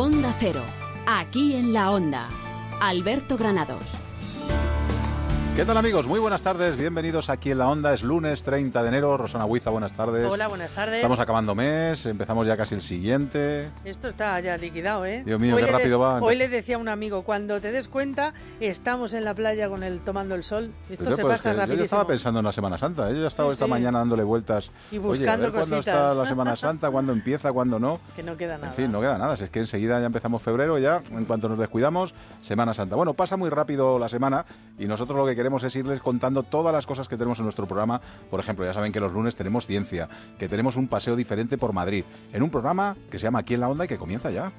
[0.00, 0.62] Onda Cero,
[1.08, 2.28] aquí en la Onda.
[2.80, 3.98] Alberto Granados.
[5.58, 6.06] ¿Qué tal amigos?
[6.06, 7.92] Muy buenas tardes, bienvenidos aquí en la Onda.
[7.92, 9.16] Es lunes 30 de enero.
[9.16, 10.24] Rosana Huiza, buenas tardes.
[10.24, 10.94] Hola, buenas tardes.
[10.94, 13.68] Estamos acabando mes, empezamos ya casi el siguiente.
[13.84, 15.24] Esto está ya liquidado, ¿eh?
[15.26, 16.20] Dios mío, qué rápido va.
[16.20, 19.82] Hoy le decía a un amigo, cuando te des cuenta, estamos en la playa con
[19.82, 20.70] el tomando el sol.
[20.88, 21.78] Esto se pasa rápido.
[21.78, 23.14] Yo estaba pensando en la Semana Santa, ¿eh?
[23.16, 24.70] yo ya estaba esta mañana dándole vueltas.
[24.92, 27.98] Y buscando Oye, a ver cuándo está la Semana Santa, cuándo empieza, cuándo no.
[28.14, 28.68] Que no queda nada.
[28.68, 29.34] En fin, no queda nada.
[29.34, 32.94] es que enseguida ya empezamos febrero, ya en cuanto nos descuidamos, Semana Santa.
[32.94, 34.46] Bueno, pasa muy rápido la semana
[34.78, 37.66] y nosotros lo que queremos es irles contando todas las cosas que tenemos en nuestro
[37.66, 38.00] programa.
[38.30, 41.72] Por ejemplo, ya saben que los lunes tenemos ciencia, que tenemos un paseo diferente por
[41.72, 44.52] Madrid, en un programa que se llama Aquí en la Onda y que comienza ya.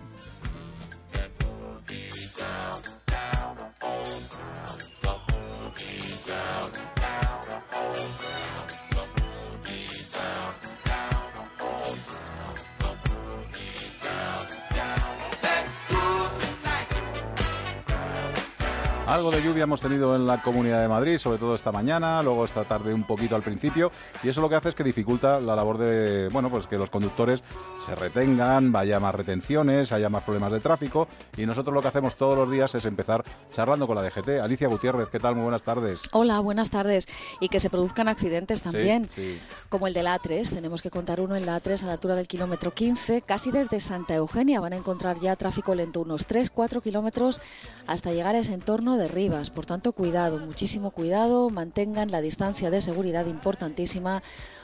[19.10, 22.46] Algo de lluvia hemos tenido en la Comunidad de Madrid, sobre todo esta mañana, luego
[22.46, 25.56] esta tarde un poquito al principio, y eso lo que hace es que dificulta la
[25.56, 27.42] labor de, bueno, pues que los conductores
[27.88, 32.18] se retengan, vaya más retenciones, haya más problemas de tráfico, y nosotros lo que hacemos
[32.18, 34.42] todos los días es empezar charlando con la DGT.
[34.44, 35.34] Alicia Gutiérrez, ¿qué tal?
[35.34, 36.02] Muy buenas tardes.
[36.12, 37.08] Hola, buenas tardes.
[37.40, 39.10] Y que se produzcan accidentes también,
[39.70, 40.48] como el de la A3.
[40.52, 43.80] Tenemos que contar uno en la A3 a la altura del kilómetro 15, casi desde
[43.80, 44.60] Santa Eugenia.
[44.60, 47.42] Van a encontrar ya tráfico lento unos 3-4 kilómetros
[47.88, 49.50] hasta llegar a ese entorno de Rivas.
[49.50, 54.22] Por tanto, cuidado, muchísimo cuidado, mantengan la distancia de seguridad importantísima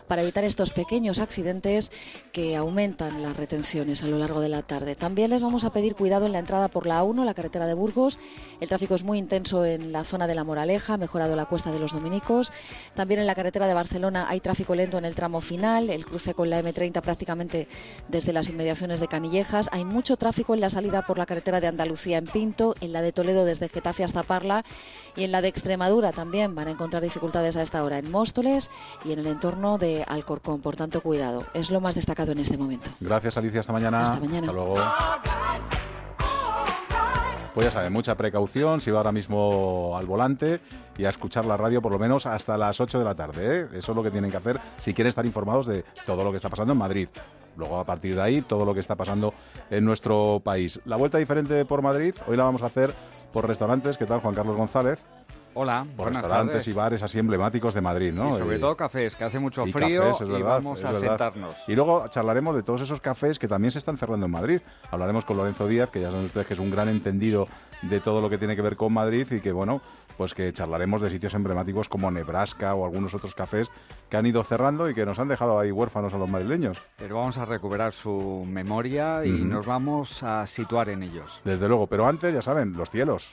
[0.08, 1.92] para evitar estos pequeños accidentes
[2.32, 4.96] que aumentan las retenciones a lo largo de la tarde.
[4.96, 7.74] También les vamos a pedir cuidado en la entrada por la A1, la carretera de
[7.74, 8.20] Burgos.
[8.60, 11.80] El tráfico es muy intenso en la zona de la Moraleja, mejorado la cuesta de
[11.80, 12.52] los Dominicos.
[12.94, 16.34] También en la carretera de Barcelona hay tráfico lento en el tramo final, el cruce
[16.34, 17.68] con la M30 prácticamente
[18.08, 19.70] desde las inmediaciones de Canillejas.
[19.72, 23.02] Hay mucho tráfico en la salida por la carretera de Andalucía en Pinto, en la
[23.02, 24.24] de Toledo desde Getafe hasta
[25.16, 28.70] Y en la de Extremadura también van a encontrar dificultades a esta hora en Móstoles
[29.06, 30.62] y en el entorno de Alcorcón.
[30.62, 31.46] Por tanto, cuidado.
[31.54, 32.90] Es lo más destacado en este momento.
[33.00, 33.62] Gracias, Alicia.
[33.62, 34.04] Hasta mañana.
[34.04, 34.48] Hasta mañana.
[34.48, 34.76] Hasta luego.
[37.56, 40.60] Pues ya saben, mucha precaución si va ahora mismo al volante
[40.98, 43.62] y a escuchar la radio por lo menos hasta las 8 de la tarde.
[43.62, 43.68] ¿eh?
[43.76, 46.36] Eso es lo que tienen que hacer si quieren estar informados de todo lo que
[46.36, 47.08] está pasando en Madrid.
[47.58, 49.34] Luego, a partir de ahí, todo lo que está pasando
[49.70, 50.80] en nuestro país.
[50.86, 52.94] La vuelta diferente por Madrid, hoy la vamos a hacer
[53.32, 53.98] por restaurantes.
[53.98, 55.00] ¿Qué tal, Juan Carlos González?
[55.58, 58.36] Hola, por restaurantes y bares así emblemáticos de Madrid, ¿no?
[58.36, 61.56] Y sobre todo cafés, que hace mucho frío y vamos a sentarnos.
[61.68, 64.60] Y luego charlaremos de todos esos cafés que también se están cerrando en Madrid.
[64.92, 67.48] Hablaremos con Lorenzo Díaz, que ya saben ustedes que es un gran entendido
[67.84, 69.82] de todo lo que tiene que ver con Madrid y que, bueno,
[70.18, 73.70] pues que charlaremos de sitios emblemáticos como Nebraska o algunos otros cafés
[74.10, 76.78] que han ido cerrando y que nos han dejado ahí huérfanos a los madrileños.
[76.98, 81.42] Pero vamos a recuperar su memoria y nos vamos a situar en ellos.
[81.44, 83.32] Desde luego, pero antes, ya saben, los cielos.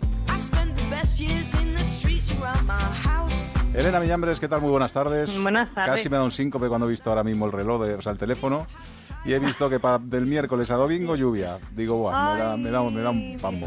[3.74, 4.60] Elena Millambres, ¿qué tal?
[4.60, 5.40] Muy buenas tardes.
[5.40, 5.90] Buenas tardes.
[5.90, 8.12] Casi me da un síncope cuando he visto ahora mismo el reloj, de, o sea,
[8.12, 8.66] el teléfono
[9.24, 11.58] y he visto que para del miércoles a domingo lluvia.
[11.72, 13.66] Digo, bueno, me, da, me, da, me da un pambo.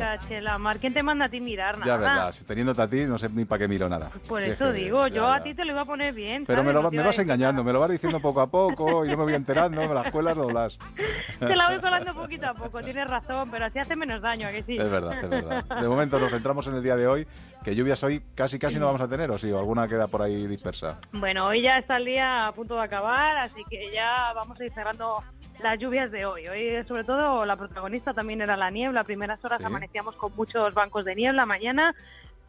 [0.60, 1.86] Mar, ¿quién te manda a ti mirar nada?
[1.86, 4.12] Ya, verdad, teniéndote a ti no sé ni para qué miro nada.
[4.28, 6.46] Por eso digo, yo a ti te lo iba a poner bien.
[6.46, 9.18] Pero me, lo, me vas engañando, me lo vas diciendo poco a poco y yo
[9.18, 10.78] me voy enterando, me las cuelas doblas.
[11.40, 14.52] Te la voy colando poquito a poco, tienes razón, pero así hace menos daño, ¿a
[14.52, 14.78] que sí?
[14.78, 15.64] Es verdad, es verdad.
[15.82, 17.28] De momento nos centramos en el día de hoy,
[17.64, 20.46] que lluvias hoy casi casi no vamos a tener, o sí, alguna queda por ahí
[20.48, 21.00] dispersa.
[21.14, 24.66] Bueno, hoy ya está el día a punto de acabar, así que ya vamos a
[24.66, 25.24] ir cerrando
[25.62, 26.46] las lluvias de hoy.
[26.48, 29.02] Hoy, sobre todo, la protagonista también era la niebla.
[29.02, 31.46] A primeras horas amanecíamos con muchos bancos de niebla.
[31.46, 31.96] Mañana,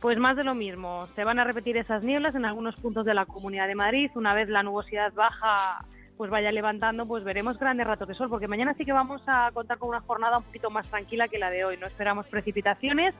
[0.00, 1.06] pues más de lo mismo.
[1.14, 4.10] Se van a repetir esas nieblas en algunos puntos de la Comunidad de Madrid.
[4.16, 5.84] Una vez la nubosidad baja,
[6.16, 8.28] pues vaya levantando, pues veremos grandes ratos de sol.
[8.28, 11.38] Porque mañana sí que vamos a contar con una jornada un poquito más tranquila que
[11.38, 11.76] la de hoy.
[11.76, 13.14] No esperamos precipitaciones.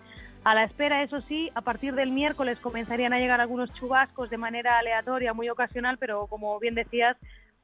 [0.45, 4.39] A la espera, eso sí, a partir del miércoles comenzarían a llegar algunos chubascos de
[4.39, 7.17] manera aleatoria, muy ocasional, pero como bien decías,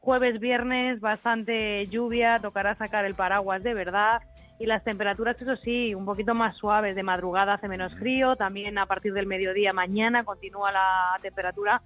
[0.02, 4.20] Jueves, viernes, bastante lluvia, tocará sacar el paraguas de verdad
[4.58, 6.96] y las temperaturas, eso sí, un poquito más suaves.
[6.96, 11.82] De madrugada hace menos frío, también a partir del mediodía mañana continúa la temperatura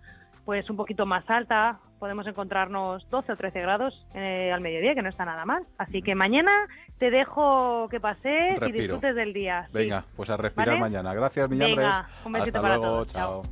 [0.47, 1.79] pues un poquito más alta.
[1.99, 5.65] Podemos encontrarnos 12 o 13 grados eh, al mediodía, que no está nada mal.
[5.79, 6.53] Así que mañana
[6.99, 9.69] te dejo que pases y disfrutes del día.
[9.73, 11.15] Venga, pues a respirar mañana.
[11.15, 11.95] Gracias, Miñambres.
[12.25, 13.43] un besito Hasta luego, chao.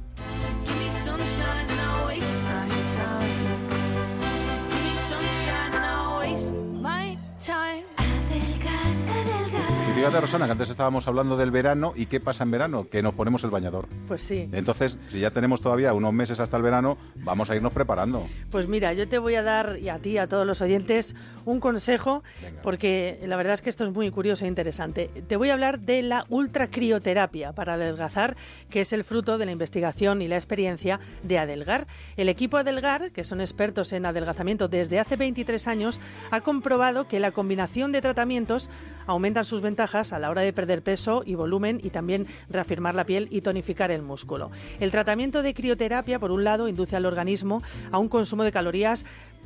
[9.94, 13.14] Fíjate, Rosana, que antes estábamos hablando del verano y qué pasa en verano, que nos
[13.14, 13.86] ponemos el bañador.
[14.08, 14.48] Pues sí.
[14.52, 18.26] Entonces, si ya tenemos todavía unos meses hasta el verano, vamos a irnos preparando.
[18.50, 21.14] Pues mira, yo te voy a dar, y a ti, a todos los oyentes,
[21.44, 22.24] un consejo,
[22.62, 25.10] porque la verdad es que esto es muy curioso e interesante.
[25.28, 28.36] Te voy a hablar de la ultracrioterapia para adelgazar,
[28.70, 31.86] que es el fruto de la investigación y la experiencia de Adelgar.
[32.16, 36.00] El equipo Adelgar, que son expertos en adelgazamiento desde hace 23 años,
[36.32, 38.70] ha comprobado que la combinación de tratamientos
[39.06, 43.04] aumentan sus ventajas a la hora de perder peso y volumen y también reafirmar la
[43.04, 44.50] piel y tonificar el músculo.
[44.80, 49.04] El tratamiento de crioterapia, por un lado, induce al organismo a un consumo de calorías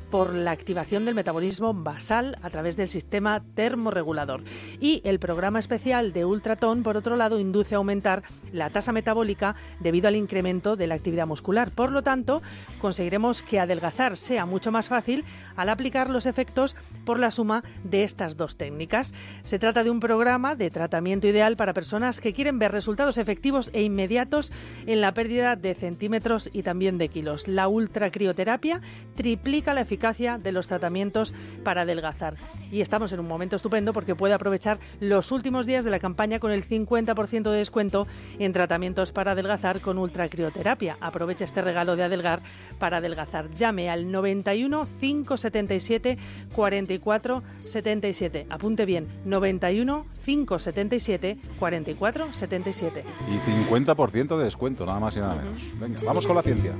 [0.09, 4.43] por la activación del metabolismo basal a través del sistema termorregulador.
[4.79, 9.55] Y el programa especial de Ultraton, por otro lado, induce a aumentar la tasa metabólica
[9.79, 11.71] debido al incremento de la actividad muscular.
[11.71, 12.41] Por lo tanto,
[12.81, 15.23] conseguiremos que adelgazar sea mucho más fácil
[15.55, 19.13] al aplicar los efectos por la suma de estas dos técnicas.
[19.43, 23.69] Se trata de un programa de tratamiento ideal para personas que quieren ver resultados efectivos
[23.73, 24.51] e inmediatos
[24.87, 27.47] en la pérdida de centímetros y también de kilos.
[27.47, 28.81] La ultracrioterapia
[29.15, 32.35] triplica la eficacia de los tratamientos para adelgazar.
[32.71, 36.39] Y estamos en un momento estupendo porque puede aprovechar los últimos días de la campaña
[36.39, 38.07] con el 50% de descuento
[38.39, 40.97] en tratamientos para adelgazar con ultracrioterapia.
[41.01, 42.41] Aprovecha este regalo de adelgar
[42.79, 43.51] para adelgazar.
[43.51, 46.17] Llame al 91 577
[46.55, 48.47] 44 77.
[48.49, 53.03] Apunte bien, 91 577 44 77.
[53.27, 55.61] Y 50% de descuento, nada más y nada menos.
[55.77, 56.73] Venga, vamos con la ciencia.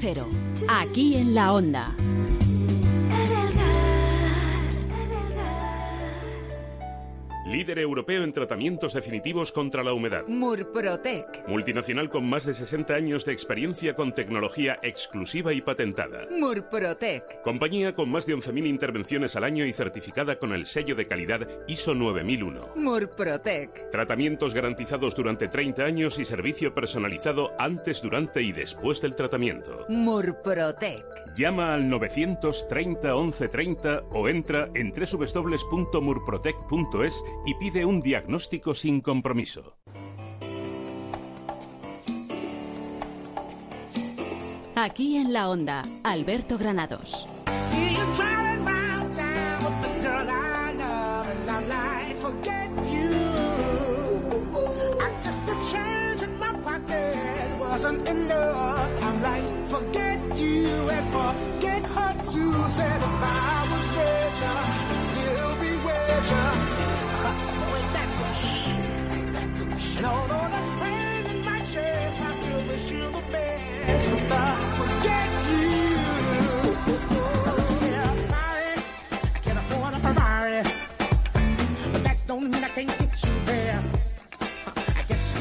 [0.00, 0.26] Cero,
[0.66, 1.92] aquí en la Onda.
[7.50, 10.22] Líder europeo en tratamientos definitivos contra la humedad.
[10.28, 11.48] Murprotec.
[11.48, 16.28] Multinacional con más de 60 años de experiencia con tecnología exclusiva y patentada.
[16.30, 17.42] Murprotec.
[17.42, 21.48] Compañía con más de 11.000 intervenciones al año y certificada con el sello de calidad
[21.66, 22.68] ISO 9001.
[22.76, 23.90] Murprotec.
[23.90, 29.86] Tratamientos garantizados durante 30 años y servicio personalizado antes, durante y después del tratamiento.
[29.88, 31.04] Murprotec.
[31.34, 39.76] Llama al 930 1130 o entra en www.murprotec.es y pide un diagnóstico sin compromiso.
[44.76, 47.26] Aquí en la Onda, Alberto Granados.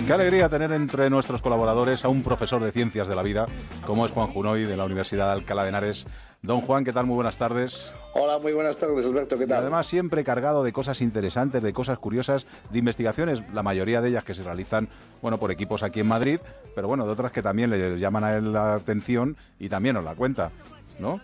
[0.10, 3.46] Qué alegría tener entre nuestros colaboradores a un profesor de ciencias de la vida,
[3.86, 6.08] como es Juan Junoy de la Universidad de Alcalá de Henares.
[6.42, 7.06] Don Juan, ¿qué tal?
[7.06, 7.92] Muy buenas tardes.
[8.14, 9.58] Hola, muy buenas tardes, Alberto, ¿qué tal?
[9.58, 14.10] Y además siempre cargado de cosas interesantes, de cosas curiosas, de investigaciones, la mayoría de
[14.10, 14.88] ellas que se realizan,
[15.22, 16.40] bueno, por equipos aquí en Madrid,
[16.76, 20.06] pero bueno, de otras que también le llaman a él la atención y también nos
[20.06, 20.52] la cuenta,
[20.98, 21.20] ¿no?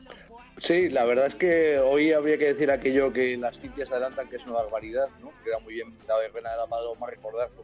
[0.58, 4.36] Sí, la verdad es que hoy habría que decir aquello que las ciencias adelantan, que
[4.36, 5.32] es una barbaridad, ¿no?
[5.46, 7.64] Queda muy bien la verbena de la paloma recordarlo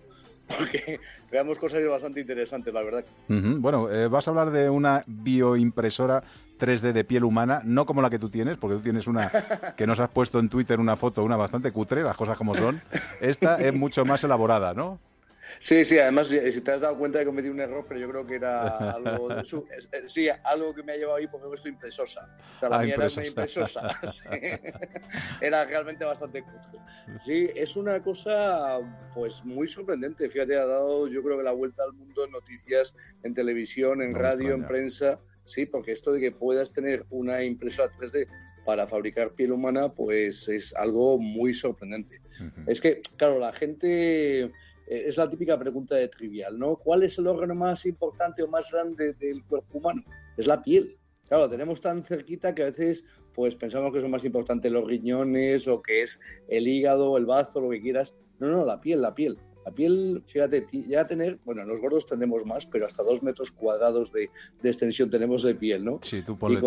[0.58, 1.00] porque
[1.32, 3.06] veamos cosas bastante interesantes, la verdad.
[3.28, 6.24] Bueno, eh, vas a hablar de una bioimpresora
[6.62, 9.32] 3D de piel humana, no como la que tú tienes, porque tú tienes una
[9.76, 12.82] que nos has puesto en Twitter una foto, una bastante cutre, las cosas como son.
[13.20, 15.00] Esta es mucho más elaborada, ¿no?
[15.60, 18.10] Sí, sí, además, si te has dado cuenta de que cometí un error, pero yo
[18.10, 19.30] creo que era algo,
[20.06, 22.30] sí, algo que me ha llevado ahí porque estoy impresosa.
[22.56, 24.00] O sea, la ah, mía era una impresosa.
[25.42, 26.44] Era realmente bastante
[27.26, 28.80] Sí, es una cosa
[29.14, 30.30] pues muy sorprendente.
[30.30, 34.16] Fíjate, ha dado yo creo que la vuelta al mundo en noticias, en televisión, en
[34.16, 35.20] radio, en prensa.
[35.46, 38.28] Sí, porque esto de que puedas tener una impresora 3D
[38.66, 42.22] para fabricar piel humana, pues es algo muy sorprendente.
[42.68, 44.52] Es que, claro, la gente eh,
[44.88, 46.76] es la típica pregunta de trivial, ¿no?
[46.76, 50.04] ¿Cuál es el órgano más importante o más grande del cuerpo humano?
[50.38, 50.98] Es la piel.
[51.28, 55.68] Claro, tenemos tan cerquita que a veces pues pensamos que son más importantes los riñones
[55.68, 56.20] o que es
[56.50, 58.14] el hígado, el bazo, lo que quieras.
[58.40, 59.38] No, no, la piel, la piel.
[59.66, 64.12] La piel, fíjate, ya tener, bueno, los gordos tenemos más, pero hasta dos metros cuadrados
[64.12, 64.30] de,
[64.64, 66.00] extensión tenemos de piel, ¿no?
[66.02, 66.62] Sí, tú ponle,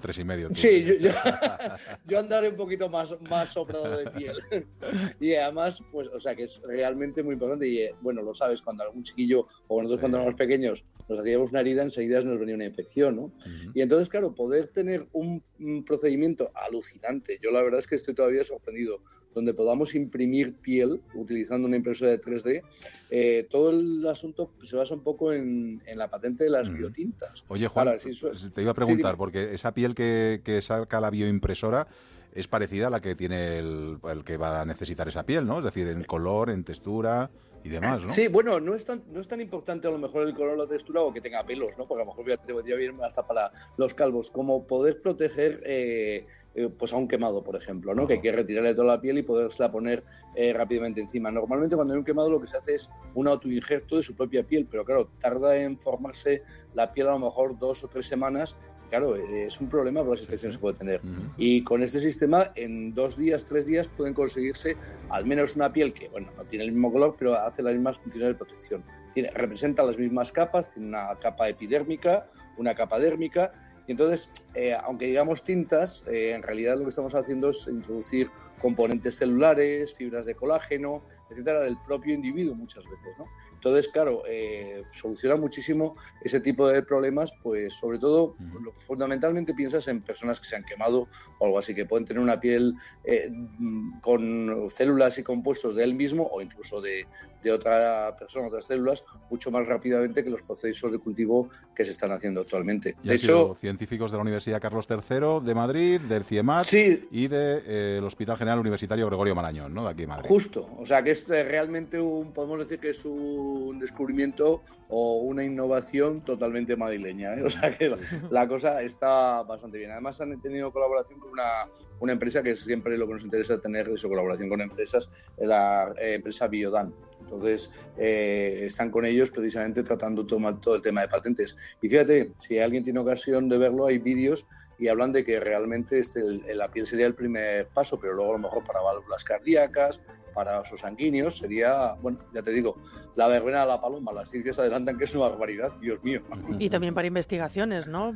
[0.00, 0.48] tres, y medio.
[0.54, 0.86] Sí,
[2.06, 4.36] yo, andaré un poquito más, más sobrado de piel.
[5.20, 7.68] y además, pues, o sea, que es realmente muy importante.
[7.68, 11.50] Y eh, bueno, lo sabes, cuando algún chiquillo o nosotros cuando éramos pequeños nos hacíamos
[11.50, 13.32] una herida, enseguida nos venía una infección, ¿no?
[13.74, 15.42] Y entonces, claro, poder tener un,
[15.84, 19.00] procedimiento alucinante, yo la verdad es que estoy todavía sorprendido,
[19.34, 22.62] donde podamos imprimir piel utilizando una impresora de 3D,
[23.10, 27.44] eh, todo el asunto se basa un poco en, la patente de las biotintas.
[27.48, 31.88] Oye, Juan, pues, te iba a preguntar, porque esa piel que, que saca la bioimpresora
[32.32, 35.58] es parecida a la que tiene el, el, que va a necesitar esa piel, ¿no?
[35.58, 37.30] Es decir, en color, en textura
[37.64, 38.08] y demás, ¿no?
[38.08, 40.66] Sí, bueno, no es tan, no es tan importante a lo mejor el color, la
[40.66, 41.86] textura o que tenga pelos, ¿no?
[41.86, 46.26] Porque a lo mejor te podría bien hasta para los calvos, como poder proteger eh,
[46.54, 48.06] eh, pues a un quemado, por ejemplo, ¿no?
[48.06, 51.30] Que hay que retirarle toda la piel y poderla poner eh, rápidamente encima.
[51.30, 54.44] Normalmente cuando hay un quemado lo que se hace es un autoinjerto de su propia
[54.44, 56.42] piel, pero claro, tarda en formarse
[56.74, 58.56] la piel a lo mejor dos o tres semanas
[58.88, 61.00] claro, es un problema por las infecciones que puede tener.
[61.36, 64.76] Y con este sistema, en dos días, tres días, pueden conseguirse
[65.08, 67.98] al menos una piel que, bueno, no tiene el mismo color, pero hace las mismas
[67.98, 68.84] funciones de protección.
[69.14, 72.26] Tiene, representa las mismas capas, tiene una capa epidérmica,
[72.56, 73.52] una capa dérmica,
[73.88, 78.30] y entonces, eh, aunque digamos tintas, eh, en realidad lo que estamos haciendo es introducir
[78.60, 83.26] componentes celulares, fibras de colágeno, etcétera, del propio individuo muchas veces, ¿no?
[83.58, 88.36] Entonces, claro, eh, soluciona muchísimo ese tipo de problemas, pues sobre todo,
[88.74, 91.08] fundamentalmente piensas en personas que se han quemado
[91.40, 95.82] o algo así, que pueden tener una piel eh, mm, con células y compuestos de
[95.82, 97.08] él mismo o incluso de,
[97.42, 101.92] de otra persona, otras células, mucho más rápidamente que los procesos de cultivo que se
[101.92, 102.96] están haciendo actualmente.
[103.02, 108.00] de hecho, científicos de la Universidad Carlos III de Madrid, del CIEMAT y del eh,
[108.02, 109.84] Hospital General Universitario Gregorio Marañón, ¿no?
[109.84, 110.28] De aquí en Madrid.
[110.28, 115.18] Justo, o sea que es eh, realmente un, podemos decir que es un descubrimiento o
[115.18, 117.42] una innovación totalmente madrileña, ¿eh?
[117.44, 117.96] o sea que
[118.30, 119.90] la, cosa está bastante bien.
[119.90, 121.68] Además han tenido colaboración con una,
[122.00, 126.48] una empresa que siempre lo que nos interesa tener es colaboración con empresas, la empresa
[126.48, 126.94] Biodan.
[127.28, 131.54] Entonces, eh, están con ellos precisamente tratando todo, el tema de patentes.
[131.82, 134.46] Y fíjate, si alguien tiene ocasión de verlo, hay vídeos
[134.78, 136.22] y hablan de que realmente este,
[136.54, 140.00] la piel sería el primer paso, pero luego a lo mejor para válvulas cardíacas,
[140.38, 142.76] para sus sanguíneos sería, bueno, ya te digo,
[143.16, 144.12] la verbena de la paloma.
[144.12, 146.22] Las ciencias adelantan que es una barbaridad, Dios mío.
[146.60, 148.14] Y también para investigaciones, ¿no?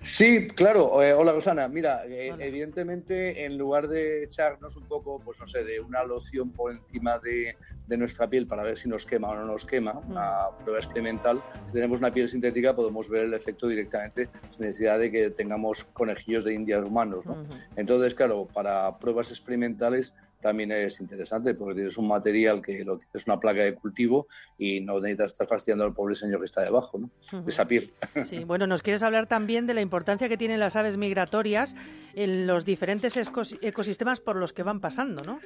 [0.00, 1.02] Sí, claro.
[1.02, 1.66] Eh, hola, Rosana.
[1.66, 6.52] Mira, eh, evidentemente, en lugar de echarnos un poco, pues no sé, de una loción
[6.52, 7.56] por encima de,
[7.88, 11.42] de nuestra piel para ver si nos quema o no nos quema, una prueba experimental,
[11.66, 15.82] si tenemos una piel sintética podemos ver el efecto directamente sin necesidad de que tengamos
[15.82, 17.26] conejillos de indias humanos.
[17.26, 17.44] ¿no?
[17.74, 20.14] Entonces, claro, para pruebas experimentales
[20.46, 24.80] también es interesante porque tienes un material que lo tienes una placa de cultivo y
[24.80, 27.10] no necesitas estar fastidiando al pobre señor que está debajo, ¿no?
[27.42, 27.92] De esa piel.
[28.24, 31.74] Sí, bueno, nos quieres hablar también de la importancia que tienen las aves migratorias
[32.14, 35.40] en los diferentes ecosistemas por los que van pasando, ¿no?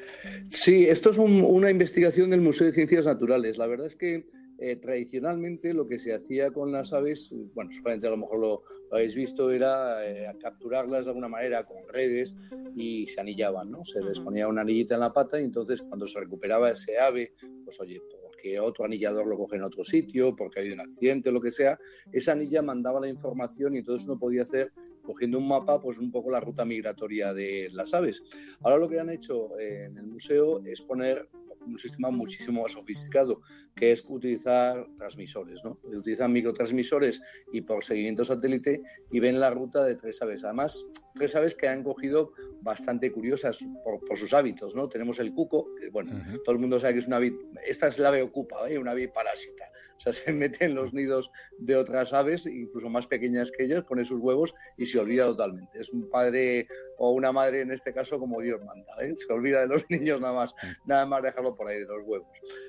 [0.50, 3.56] Sí, esto es una investigación del Museo de Ciencias Naturales.
[3.56, 4.26] La verdad es que
[4.62, 8.62] eh, tradicionalmente lo que se hacía con las aves, bueno, solamente a lo mejor lo,
[8.92, 12.36] habéis visto, era eh, capturarlas de alguna manera con redes
[12.76, 13.86] y se anillaban, ¿no?
[13.86, 17.32] Se les ponía una anillita en la pata y entonces cuando se recuperaba ese ave,
[17.64, 21.32] pues oye, porque otro anillador lo coge en otro sitio, porque ha habido un accidente,
[21.32, 21.78] lo que sea,
[22.12, 26.12] esa anilla mandaba la información y entonces uno podía hacer cogiendo un mapa, pues un
[26.12, 28.22] poco la ruta migratoria de las aves.
[28.60, 31.30] Ahora lo que han hecho en el museo es poner
[31.66, 33.40] un sistema muchísimo más sofisticado,
[33.74, 35.78] que es utilizar transmisores, ¿no?
[35.84, 37.20] Utilizan microtransmisores
[37.52, 40.44] y por seguimiento satélite y ven la ruta de tres aves.
[40.44, 44.88] Además, tres aves que han cogido bastante curiosas por, sus hábitos, ¿no?
[44.88, 47.32] Tenemos el cuco, que bueno, todo el mundo sabe que es una ave,
[47.66, 48.78] esta es la ave ocupa, ¿eh?
[48.78, 49.64] una ave parásita,
[49.96, 53.84] o sea, se mete en los nidos de otras aves, incluso más pequeñas que ellas,
[53.84, 55.80] pone sus huevos y se olvida totalmente.
[55.80, 59.14] Es un padre o una madre en este caso como Dios manda, ¿eh?
[59.16, 62.28] se olvida de los niños nada más, nada más dejarlo por ahí de los huevos.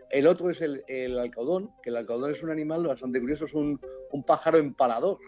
[0.10, 3.54] El otro es el, el alcaudón, que el alcaudón es un animal bastante curioso, es
[3.54, 3.80] un,
[4.12, 5.20] un pájaro empalador.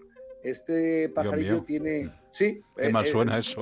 [0.44, 2.12] Este pajarito tiene...
[2.30, 2.62] Sí.
[2.76, 3.62] Qué mal eh, suena eso.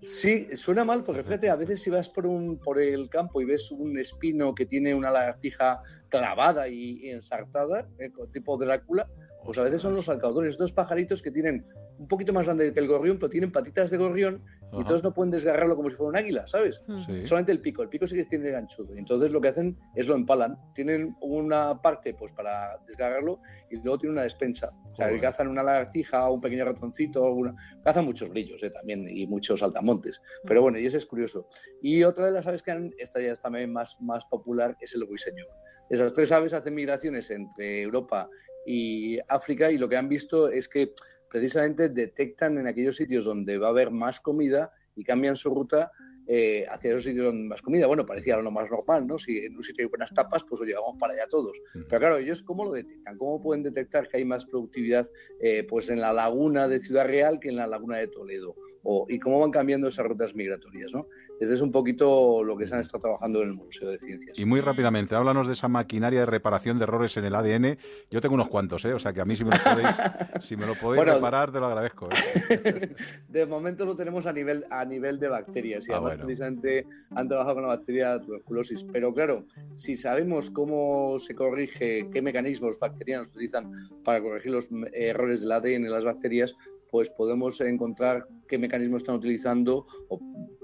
[0.00, 0.48] Sí.
[0.56, 3.70] suena mal porque fíjate, a veces si vas por, un, por el campo y ves
[3.70, 9.08] un espino que tiene una lagartija clavada y, ensartada, eh, tipo Drácula,
[9.48, 11.64] pues a veces son los alcaudones, estos pajaritos que tienen
[11.96, 15.14] un poquito más grande que el gorrión, pero tienen patitas de gorrión y entonces no
[15.14, 16.82] pueden desgarrarlo como si fuera un águila, ¿sabes?
[17.24, 18.94] Solamente el pico, el pico sí que tiene ganchudo.
[18.94, 20.58] Y entonces lo que hacen es lo empalan.
[20.74, 23.40] Tienen una parte pues para desgarrarlo
[23.70, 24.70] y luego tienen una despensa.
[24.92, 27.54] O sea, que cazan una lagartija, un pequeño ratoncito, alguna...
[27.82, 28.68] cazan muchos grillos ¿eh?
[28.68, 30.20] también y muchos saltamontes.
[30.44, 31.46] Pero bueno, y ese es curioso.
[31.80, 34.94] Y otra de las aves que han, esta ya es también más, más popular, es
[34.94, 35.48] el ruiseñor.
[35.88, 38.28] Esas tres aves hacen migraciones entre Europa
[38.66, 40.92] y África y lo que han visto es que
[41.30, 45.92] precisamente detectan en aquellos sitios donde va a haber más comida y cambian su ruta
[46.30, 47.86] eh, hacia esos sitios donde más comida.
[47.86, 49.18] Bueno, parecía lo más normal, ¿no?
[49.18, 51.58] Si en un sitio hay buenas tapas, pues lo llevamos para allá todos.
[51.72, 53.16] Pero claro, ellos cómo lo detectan?
[53.16, 55.08] ¿Cómo pueden detectar que hay más productividad
[55.40, 58.56] eh, pues en la laguna de Ciudad Real que en la laguna de Toledo?
[58.82, 60.92] O, ¿Y cómo van cambiando esas rutas migratorias?
[60.92, 61.08] ¿no?
[61.40, 64.38] Este es un poquito lo que se han estado trabajando en el Museo de Ciencias.
[64.38, 67.78] Y muy rápidamente, háblanos de esa maquinaria de reparación de errores en el ADN.
[68.10, 68.92] Yo tengo unos cuantos, ¿eh?
[68.92, 69.88] O sea que a mí si me lo podéis,
[70.46, 72.08] si me lo podéis reparar, te lo agradezco.
[72.10, 72.94] ¿eh?
[73.28, 77.56] de momento lo tenemos a nivel, a nivel de bacterias y ah, precisamente han trabajado
[77.56, 78.84] con la bacteria tuberculosis.
[78.92, 79.44] Pero claro,
[79.74, 83.72] si sabemos cómo se corrige, qué mecanismos bacterianos utilizan
[84.04, 86.54] para corregir los errores del ADN en las bacterias,
[86.90, 89.86] pues podemos encontrar qué mecanismos están utilizando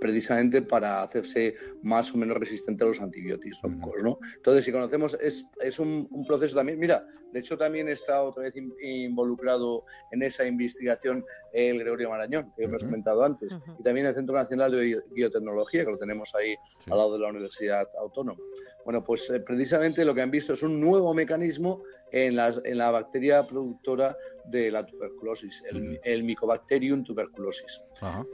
[0.01, 3.63] precisamente para hacerse más o menos resistente a los antibióticos.
[4.03, 4.19] ¿no?
[4.37, 8.55] Entonces, si conocemos, es, es un, proceso también, mira, de hecho también está otra vez
[8.83, 14.35] involucrado en esa investigación el Gregorio Marañón, que hemos comentado antes, y también el Centro
[14.35, 16.55] Nacional de Biotecnología, que lo tenemos ahí
[16.91, 18.41] al lado de la Universidad Autónoma.
[18.85, 21.83] Bueno, pues eh, precisamente lo que han visto es un nuevo mecanismo
[22.15, 27.83] en, las, en la bacteria productora de la tuberculosis, el, el Mycobacterium tuberculosis.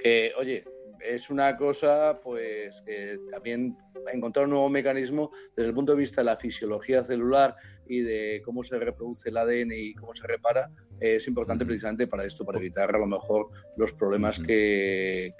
[0.02, 0.64] Que, oye,
[1.02, 3.76] es una cosa, pues, que también
[4.12, 7.56] encontrar un nuevo mecanismo desde el punto de vista de la fisiología celular
[7.90, 12.24] y de cómo se reproduce el ADN y cómo se repara, es importante precisamente para
[12.24, 15.34] esto, para evitar a lo mejor los problemas que,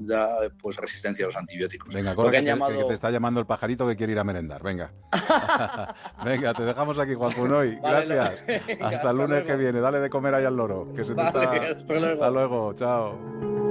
[0.00, 0.28] da
[0.62, 1.92] pues resistencia a los antibióticos.
[1.92, 4.62] Venga, corre, que, te está llamando el pajarito que quiere ir a merendar.
[4.62, 4.92] Venga.
[6.24, 7.76] venga, te dejamos aquí, Juan Punoy.
[7.82, 8.40] Gracias.
[8.80, 9.80] hasta el lunes que viene.
[9.80, 10.92] Dale de comer ahí al loro.
[10.94, 12.72] Que se hasta luego.
[12.74, 13.65] Chao.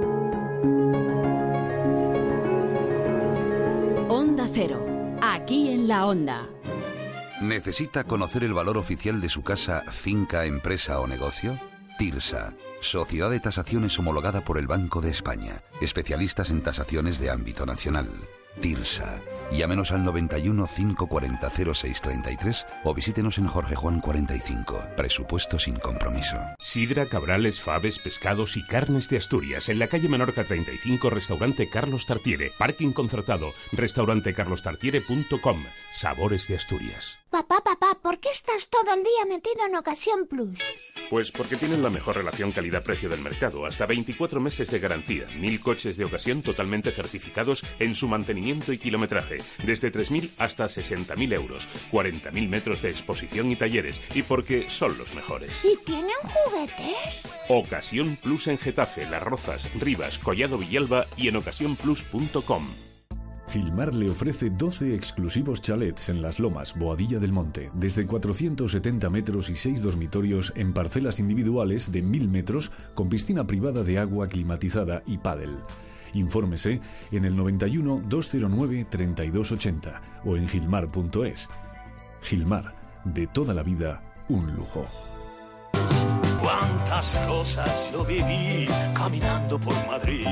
[5.20, 6.48] Aquí en la Onda.
[7.42, 11.60] ¿Necesita conocer el valor oficial de su casa, finca, empresa o negocio?
[11.98, 17.66] TIRSA, Sociedad de Tasaciones homologada por el Banco de España, especialistas en tasaciones de ámbito
[17.66, 18.08] nacional.
[18.62, 19.20] TIRSA.
[19.50, 24.88] Llámenos al 91 540 0633 o visítenos en Jorge Juan 45.
[24.96, 26.36] Presupuesto sin compromiso.
[26.58, 29.68] Sidra, cabrales, faves, pescados y carnes de Asturias.
[29.68, 32.50] En la calle Menorca 35, restaurante Carlos Tartiere.
[32.58, 33.52] Parking concertado.
[33.72, 35.64] Restaurantecarlostartiere.com.
[35.92, 37.18] Sabores de Asturias.
[37.30, 40.60] Papá, papá, ¿por qué estás todo el día metido en Ocasión Plus?
[41.10, 43.66] Pues porque tienen la mejor relación calidad-precio del mercado.
[43.66, 45.26] Hasta 24 meses de garantía.
[45.38, 51.34] Mil coches de ocasión totalmente certificados en su mantenimiento y kilometraje desde 3.000 hasta 60.000
[51.34, 55.64] euros, 40.000 metros de exposición y talleres, y porque son los mejores.
[55.64, 57.28] ¿Y tienen juguetes?
[57.48, 62.85] Ocasión Plus en Getafe, Las Rozas, Rivas, Collado Villalba y en ocasiónplus.com.
[63.48, 69.48] Gilmar le ofrece 12 exclusivos chalets en Las Lomas, Boadilla del Monte, desde 470 metros
[69.48, 75.02] y 6 dormitorios en parcelas individuales de 1000 metros con piscina privada de agua climatizada
[75.06, 75.56] y pádel.
[76.14, 76.80] Infórmese
[77.12, 81.48] en el 91 209 3280 o en gilmar.es.
[82.22, 84.86] Gilmar, de toda la vida, un lujo.
[86.76, 90.26] Cuántas cosas yo viví caminando por Madrid,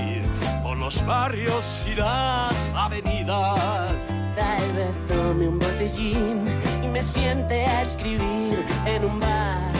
[0.63, 3.95] por los barrios y las avenidas.
[4.37, 6.45] Tal vez tome un botellín
[6.83, 9.73] y me siente a escribir en un bar.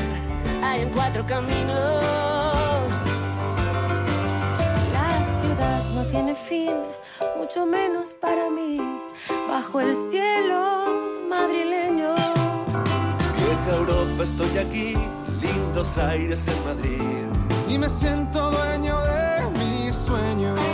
[0.63, 2.03] Hay en cuatro caminos
[5.95, 6.75] no tiene fin,
[7.39, 8.81] mucho menos para mí,
[9.49, 10.87] bajo el cielo
[11.29, 12.15] madrileño.
[13.37, 14.95] Desde Europa estoy aquí,
[15.75, 17.27] lindos aires en Madrid,
[17.69, 20.74] y me siento dueño de mis sueños.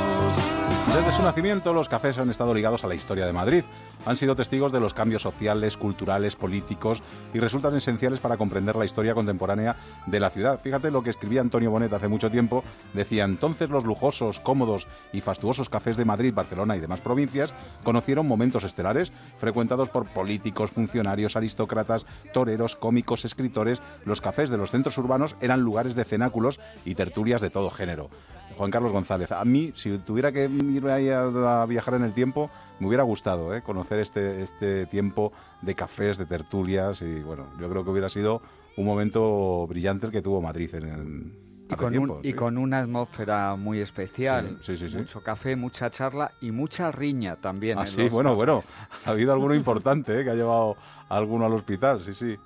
[0.95, 3.63] Desde su nacimiento, los cafés han estado ligados a la historia de Madrid.
[4.07, 7.01] Han sido testigos de los cambios sociales, culturales, políticos
[7.33, 9.77] y resultan esenciales para comprender la historia contemporánea
[10.07, 10.59] de la ciudad.
[10.59, 12.65] Fíjate lo que escribía Antonio Bonet hace mucho tiempo.
[12.93, 18.27] Decía, entonces los lujosos, cómodos y fastuosos cafés de Madrid, Barcelona y demás provincias conocieron
[18.27, 23.81] momentos estelares, frecuentados por políticos, funcionarios, aristócratas, toreros, cómicos, escritores.
[24.05, 28.11] Los cafés de los centros urbanos eran lugares de cenáculos y tertulias de todo género.
[28.57, 30.49] Juan Carlos González, a mí, si tuviera que
[30.81, 33.63] irme ahí a, viajar en el tiempo, me hubiera gustado ¿eh?
[33.63, 38.43] conocer este, este tiempo de cafés, de tertulias y bueno, yo creo que hubiera sido
[38.77, 43.81] un momento brillante el que tuvo Madrid en, Y, con, y con, una atmósfera muy
[43.81, 44.59] especial.
[44.63, 47.79] Sí, sí, Mucho café, mucha charla y mucha riña también.
[47.79, 48.63] Ah, sí, bueno, bueno.
[49.05, 50.25] Ha habido alguno importante ¿eh?
[50.25, 50.77] que ha llevado
[51.09, 52.37] a alguno al hospital, sí, sí.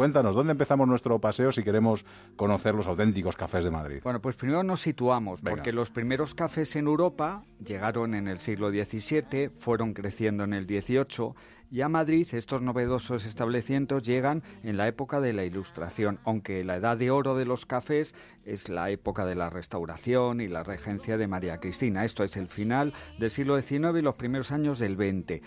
[0.00, 4.00] Cuéntanos, ¿dónde empezamos nuestro paseo si queremos conocer los auténticos cafés de Madrid?
[4.02, 8.70] Bueno, pues primero nos situamos, porque los primeros cafés en Europa llegaron en el siglo
[8.70, 11.34] XVII, fueron creciendo en el XVIII,
[11.70, 16.76] y a Madrid estos novedosos establecimientos llegan en la época de la Ilustración, aunque la
[16.76, 18.14] edad de oro de los cafés
[18.46, 22.06] es la época de la Restauración y la regencia de María Cristina.
[22.06, 25.42] Esto es el final del siglo XIX y los primeros años del XX.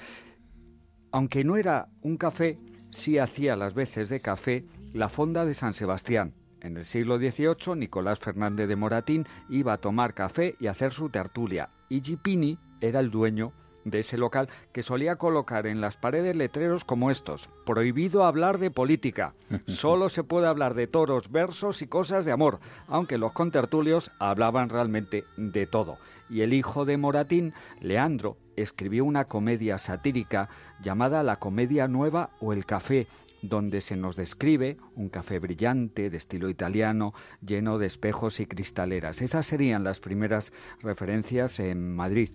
[1.12, 2.60] Aunque no era un café,
[2.94, 6.34] sí hacía las veces de café la fonda de San Sebastián.
[6.62, 11.10] En el siglo XVIII, Nicolás Fernández de Moratín iba a tomar café y hacer su
[11.10, 13.52] tertulia, y Gipini era el dueño
[13.86, 17.50] de ese local que solía colocar en las paredes letreros como estos.
[17.66, 19.34] Prohibido hablar de política.
[19.68, 24.70] Solo se puede hablar de toros, versos y cosas de amor, aunque los contertulios hablaban
[24.70, 25.98] realmente de todo.
[26.30, 30.50] Y el hijo de Moratín, Leandro, escribió una comedia satírica
[30.82, 33.08] llamada La Comedia Nueva o El Café,
[33.42, 37.14] donde se nos describe un café brillante de estilo italiano,
[37.46, 39.22] lleno de espejos y cristaleras.
[39.22, 42.32] Esas serían las primeras referencias en Madrid.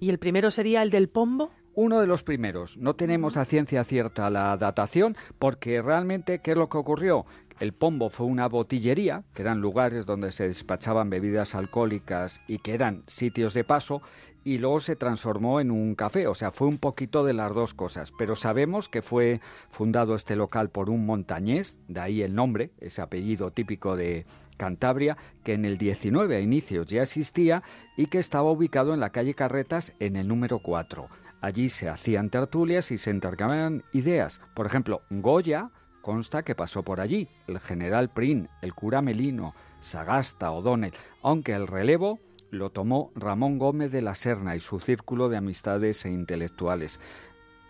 [0.00, 1.50] ¿Y el primero sería el del Pombo?
[1.74, 2.76] Uno de los primeros.
[2.76, 7.24] No tenemos a ciencia cierta la datación porque realmente, ¿qué es lo que ocurrió?
[7.60, 12.74] El Pombo fue una botillería, que eran lugares donde se despachaban bebidas alcohólicas y que
[12.74, 14.00] eran sitios de paso,
[14.48, 17.74] y luego se transformó en un café, o sea, fue un poquito de las dos
[17.74, 22.70] cosas, pero sabemos que fue fundado este local por un montañés, de ahí el nombre,
[22.80, 24.24] ese apellido típico de
[24.56, 27.62] Cantabria, que en el 19 a inicios ya existía
[27.94, 31.08] y que estaba ubicado en la calle Carretas en el número 4.
[31.42, 34.40] Allí se hacían tertulias y se intercambiaban ideas.
[34.54, 40.50] Por ejemplo, Goya consta que pasó por allí, el general Prin, el cura Melino, Sagasta,
[40.52, 42.18] O'Donnell, aunque el relevo
[42.50, 47.00] lo tomó Ramón Gómez de la Serna y su círculo de amistades e intelectuales.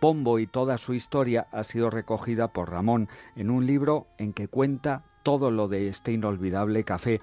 [0.00, 4.48] Pombo y toda su historia ha sido recogida por Ramón en un libro en que
[4.48, 7.20] cuenta todo lo de este inolvidable café.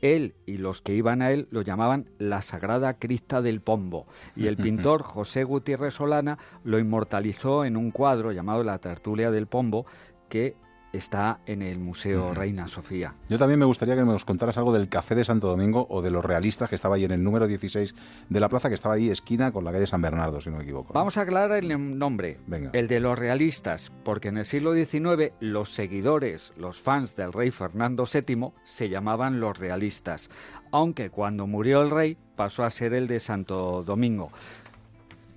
[0.00, 4.46] Él y los que iban a él lo llamaban la Sagrada Crista del Pombo y
[4.46, 9.86] el pintor José Gutiérrez Solana lo inmortalizó en un cuadro llamado La Tertulia del Pombo
[10.28, 10.56] que
[10.92, 13.14] está en el Museo Reina Sofía.
[13.28, 16.10] Yo también me gustaría que nos contaras algo del Café de Santo Domingo o de
[16.10, 17.94] los realistas que estaba ahí en el número 16
[18.28, 20.64] de la plaza, que estaba ahí esquina con la calle San Bernardo, si no me
[20.64, 20.92] equivoco.
[20.92, 22.38] Vamos a aclarar el nombre,
[22.72, 27.50] el de los realistas, porque en el siglo XIX los seguidores, los fans del rey
[27.50, 30.30] Fernando VII se llamaban los realistas,
[30.70, 34.30] aunque cuando murió el rey pasó a ser el de Santo Domingo.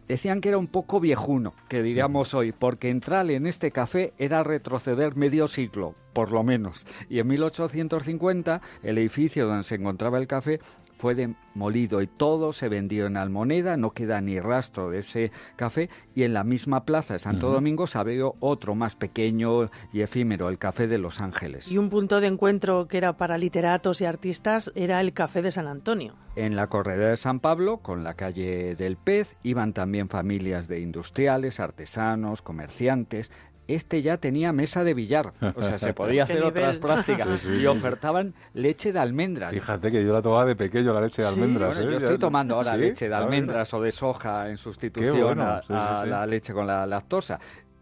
[0.08, 4.44] Decían que era un poco viejuno, que diríamos hoy, porque entrar en este café era
[4.44, 6.86] retroceder medio siglo, por lo menos.
[7.10, 10.60] Y en 1850 el edificio donde se encontraba el café
[11.04, 15.90] fue demolido y todo se vendió en Almoneda, no queda ni rastro de ese café
[16.16, 20.48] y en la misma plaza de Santo Domingo se abrió otro más pequeño y efímero,
[20.48, 21.70] el Café de Los Ángeles.
[21.70, 25.52] Y un punto de encuentro que era para literatos y artistas era el Café de
[25.52, 26.16] San Antonio.
[26.38, 30.80] En la corredera de San Pablo, con la calle del Pez, iban también familias de
[30.80, 33.30] industriales, artesanos, comerciantes,
[33.68, 38.34] este ya tenía mesa de billar, o sea, se podía hacer otras prácticas y ofertaban
[38.54, 39.52] leche de almendras.
[39.52, 41.78] Fíjate que yo la tomaba de pequeño, la leche de almendras.
[41.78, 41.84] ¿eh?
[41.84, 45.62] Yo estoy tomando ahora leche de almendras o de soja en sustitución a,
[46.06, 47.40] la leche con la lactosa.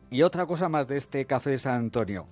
[0.09, 2.27] Y otra cosa más de este café de San Antonio.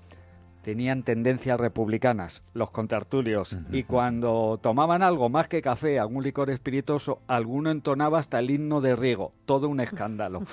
[0.61, 7.21] Tenían tendencias republicanas, los contertulios, y cuando tomaban algo más que café, algún licor espirituoso,
[7.27, 10.43] alguno entonaba hasta el himno de Riego, todo un escándalo.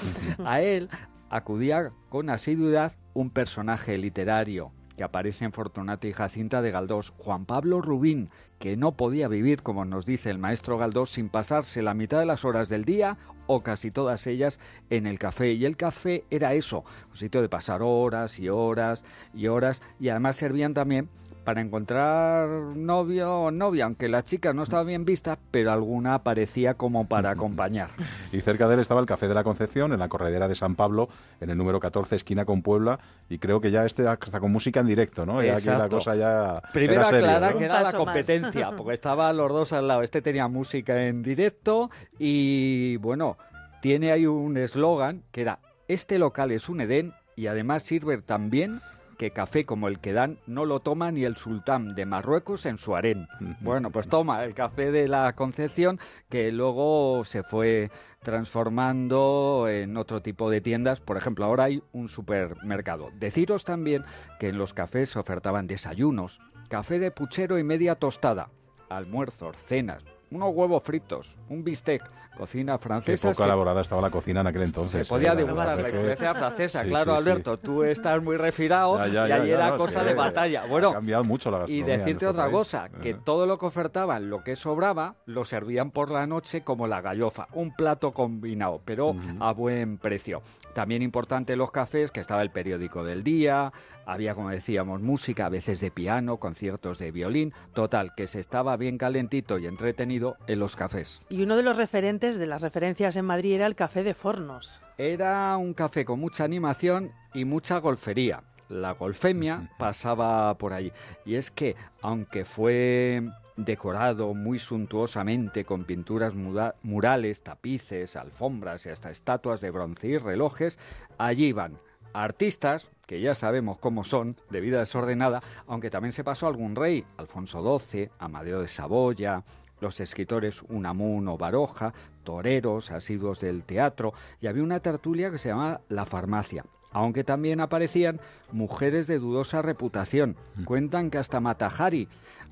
[0.45, 0.89] A él
[1.31, 7.45] acudía con asiduidad un personaje literario que aparece en Fortunata y Jacinta de Galdós, Juan
[7.45, 11.95] Pablo Rubín, que no podía vivir, como nos dice el maestro Galdós, sin pasarse la
[11.95, 14.59] mitad de las horas del día o casi todas ellas
[14.89, 15.53] en el café.
[15.53, 20.09] Y el café era eso, un sitio de pasar horas y horas y horas, y
[20.09, 21.11] además servían también
[21.47, 26.75] para encontrar novio o novia, aunque la chica no estaba bien vista, pero alguna aparecía
[26.75, 27.91] como para acompañar.
[28.33, 30.75] y cerca de él estaba el Café de la Concepción, en la corredera de San
[30.75, 31.09] Pablo,
[31.41, 34.81] en el número 14, esquina con Puebla, y creo que ya este hasta con música
[34.81, 35.41] en directo, ¿no?
[35.41, 39.73] Y aquí la cosa ya Primero era que era la competencia, porque estaban los dos
[39.73, 40.03] al lado.
[40.03, 43.39] Este tenía música en directo y, bueno,
[43.81, 48.81] tiene ahí un eslogan que era, este local es un Edén y además sirve también
[49.17, 52.79] que café como el que dan no lo toma ni el sultán de Marruecos en
[52.79, 53.29] su harén.
[53.61, 55.99] Bueno, pues toma el café de la Concepción
[56.29, 57.91] que luego se fue
[58.23, 61.01] transformando en otro tipo de tiendas.
[61.01, 63.11] Por ejemplo, ahora hay un supermercado.
[63.19, 64.05] Deciros también
[64.39, 68.51] que en los cafés se ofertaban desayunos, café de puchero y media tostada,
[68.89, 72.03] almuerzos, cenas, unos huevos fritos, un bistec,
[72.37, 73.29] cocina francesa.
[73.29, 75.07] Qué poco elaborada estaba la cocina en aquel entonces.
[75.07, 77.59] Se podía degustar la influencia francesa, claro, Alberto.
[77.59, 80.67] Tú estás muy refirado y ahí era cosa de batalla.
[80.67, 81.95] Bueno, ha cambiado mucho la gastronomía.
[81.95, 83.17] Y decirte otra cosa, que eh.
[83.25, 87.49] todo lo que ofertaban, lo que sobraba, lo servían por la noche como la gallofa,
[87.53, 90.43] un plato combinado, pero a buen precio.
[90.75, 93.73] También importante los cafés, que estaba el periódico del día,
[94.07, 97.53] había, como decíamos, música, a veces de piano, conciertos de violín.
[97.75, 101.21] Total, que se estaba bien calentito y entretenido en los cafés.
[101.29, 104.81] Y uno de los referentes de las referencias en Madrid era el Café de Fornos.
[104.99, 108.43] Era un café con mucha animación y mucha golfería.
[108.69, 110.93] La golfemia pasaba por allí.
[111.25, 113.23] Y es que, aunque fue
[113.57, 120.81] decorado muy suntuosamente con pinturas murales, tapices, alfombras y hasta estatuas de bronce y relojes,
[121.19, 121.79] allí iban
[122.13, 127.05] artistas, que ya sabemos cómo son, de vida desordenada, aunque también se pasó algún rey,
[127.19, 129.45] Alfonso XII, Amadeo de Saboya,
[129.81, 131.93] los escritores Unamuno o Baroja,
[132.27, 134.13] toreros, asiduos del teatro,
[134.43, 136.67] y había una tertulia que se llamaba La Farmacia.
[136.91, 138.21] Aunque también aparecían
[138.53, 140.37] mujeres de dudosa reputación.
[140.57, 140.65] Mm.
[140.65, 142.09] Cuentan que hasta Matajari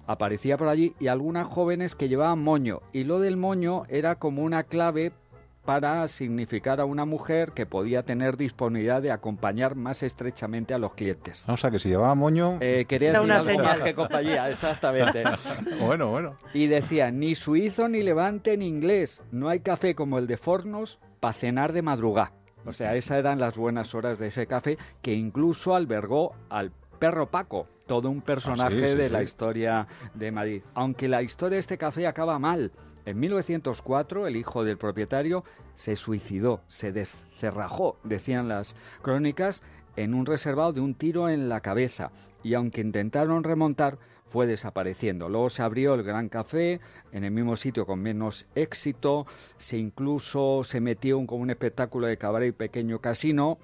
[0.07, 2.81] aparecía por allí y algunas jóvenes que llevaban moño.
[2.93, 5.13] Y lo del moño era como una clave
[5.65, 10.95] para significar a una mujer que podía tener disponibilidad de acompañar más estrechamente a los
[10.95, 11.49] clientes.
[11.49, 12.59] O sea, que si llevaba moño...
[12.61, 15.25] Eh, quería Era una señal que compañía, exactamente.
[15.81, 16.37] bueno, bueno.
[16.53, 20.99] Y decía, ni suizo ni levante ni inglés, no hay café como el de Fornos
[21.21, 22.33] para cenar de madrugada.
[22.67, 27.31] O sea, esas eran las buenas horas de ese café que incluso albergó al perro
[27.31, 30.63] Paco, todo un personaje ah, de la historia de Madrid.
[30.75, 32.73] Aunque la historia de este café acaba mal,
[33.07, 39.63] en 1904, el hijo del propietario se suicidó, se descerrajó, decían las crónicas,
[39.97, 42.11] en un reservado de un tiro en la cabeza
[42.43, 45.29] y aunque intentaron remontar, fue desapareciendo.
[45.29, 46.81] Luego se abrió el Gran Café
[47.13, 49.27] en el mismo sitio con menos éxito,
[49.59, 53.59] se incluso se metió como un espectáculo de cabaret y pequeño casino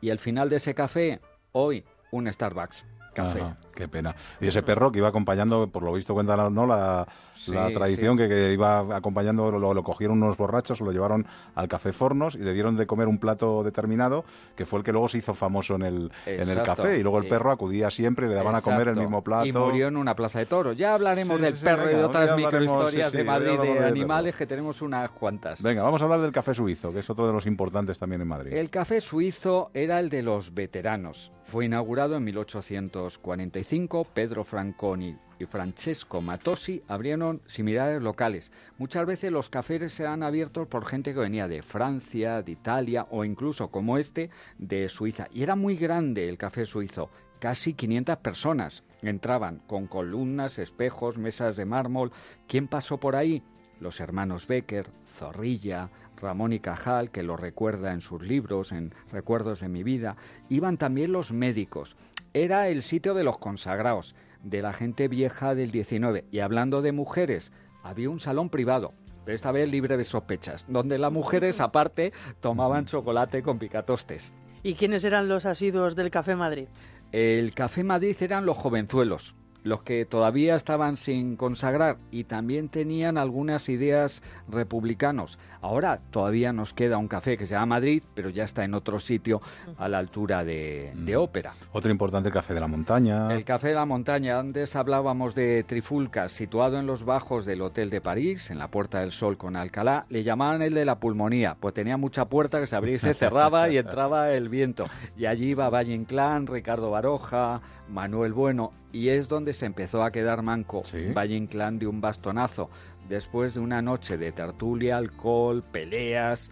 [0.00, 1.20] y al final de ese café,
[1.52, 2.84] hoy, un Starbucks.
[3.14, 3.65] Café.
[3.76, 4.16] Qué pena.
[4.40, 7.06] Y ese perro que iba acompañando, por lo visto cuenta no la,
[7.46, 12.38] la tradición que, iba acompañando, lo, cogieron unos borrachos, lo llevaron al café Fornos y
[12.38, 14.24] le dieron de comer un plato determinado,
[14.56, 16.98] que fue el que luego se hizo famoso en el, en el café.
[16.98, 19.46] Y luego el perro acudía siempre y le daban a comer el mismo plato.
[19.46, 20.76] Y murió en una plaza de toros.
[20.76, 25.10] Ya hablaremos del perro y de otras microhistorias de Madrid de, animales, que tenemos unas
[25.10, 25.62] cuantas.
[25.62, 28.28] Venga, vamos a hablar del café suizo, que es otro de los importantes también en
[28.28, 28.52] Madrid.
[28.52, 31.32] El café suizo era el de los veteranos.
[31.46, 34.04] Fue inaugurado en 1845.
[34.12, 38.50] Pedro Franconi y Francesco Matosi abrieron similares locales.
[38.78, 43.06] Muchas veces los cafés se han abiertos por gente que venía de Francia, de Italia
[43.10, 45.28] o incluso como este de Suiza.
[45.32, 48.82] Y era muy grande el café suizo, casi 500 personas.
[49.02, 52.10] Entraban con columnas, espejos, mesas de mármol.
[52.48, 53.44] ¿Quién pasó por ahí?
[53.80, 59.60] Los hermanos Becker, Zorrilla, Ramón y Cajal, que lo recuerda en sus libros, en Recuerdos
[59.60, 60.16] de mi vida.
[60.48, 61.96] Iban también los médicos.
[62.32, 66.24] Era el sitio de los consagrados de la gente vieja del 19.
[66.30, 68.94] Y hablando de mujeres, había un salón privado,
[69.26, 74.32] esta vez libre de sospechas, donde las mujeres aparte tomaban chocolate con picatostes.
[74.62, 76.68] ¿Y quiénes eran los asiduos del Café Madrid?
[77.12, 79.34] El Café Madrid eran los jovenzuelos,
[79.66, 85.38] los que todavía estaban sin consagrar y también tenían algunas ideas republicanos.
[85.60, 89.00] Ahora todavía nos queda un café que se llama Madrid, pero ya está en otro
[89.00, 89.42] sitio
[89.76, 91.54] a la altura de, de Ópera.
[91.72, 93.34] Otro importante café de la montaña.
[93.34, 94.38] El café de la montaña.
[94.38, 99.00] Antes hablábamos de Trifulcas, situado en los bajos del Hotel de París, en la Puerta
[99.00, 100.06] del Sol con Alcalá.
[100.08, 103.14] Le llamaban el de la pulmonía, pues tenía mucha puerta que se abría y se
[103.14, 104.86] cerraba y entraba el viento.
[105.16, 110.10] Y allí iba Valle Inclán, Ricardo Baroja, Manuel Bueno, y es donde se empezó a
[110.10, 110.82] quedar manco
[111.14, 112.70] Valle Inclán de un bastonazo,
[113.10, 116.50] después de una noche de tertulia, alcohol, peleas.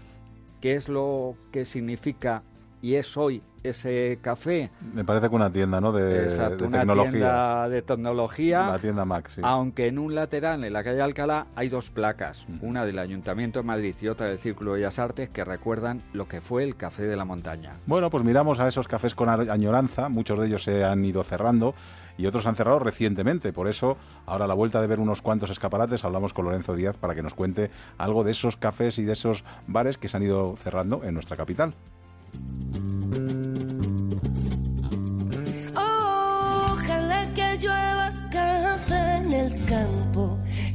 [0.61, 2.43] ¿Qué es lo que significa
[2.83, 4.71] y es hoy ese café.
[4.93, 5.91] Me parece que una tienda, ¿no?
[5.91, 7.11] De, Exacto, una tecnología.
[7.11, 8.67] Tienda de tecnología.
[8.67, 12.85] La tienda Max, Aunque en un lateral, en la calle Alcalá, hay dos placas, una
[12.85, 16.43] del Ayuntamiento de Madrid y otra del Círculo de Bellas Artes, que recuerdan lo que
[16.43, 17.73] fue el café de la montaña.
[17.87, 21.75] Bueno, pues miramos a esos cafés con añoranza, muchos de ellos se han ido cerrando
[22.17, 23.53] y otros han cerrado recientemente.
[23.53, 23.97] Por eso,
[24.27, 27.23] ahora a la vuelta de ver unos cuantos escaparates, hablamos con Lorenzo Díaz para que
[27.23, 31.03] nos cuente algo de esos cafés y de esos bares que se han ido cerrando
[31.05, 31.75] en nuestra capital.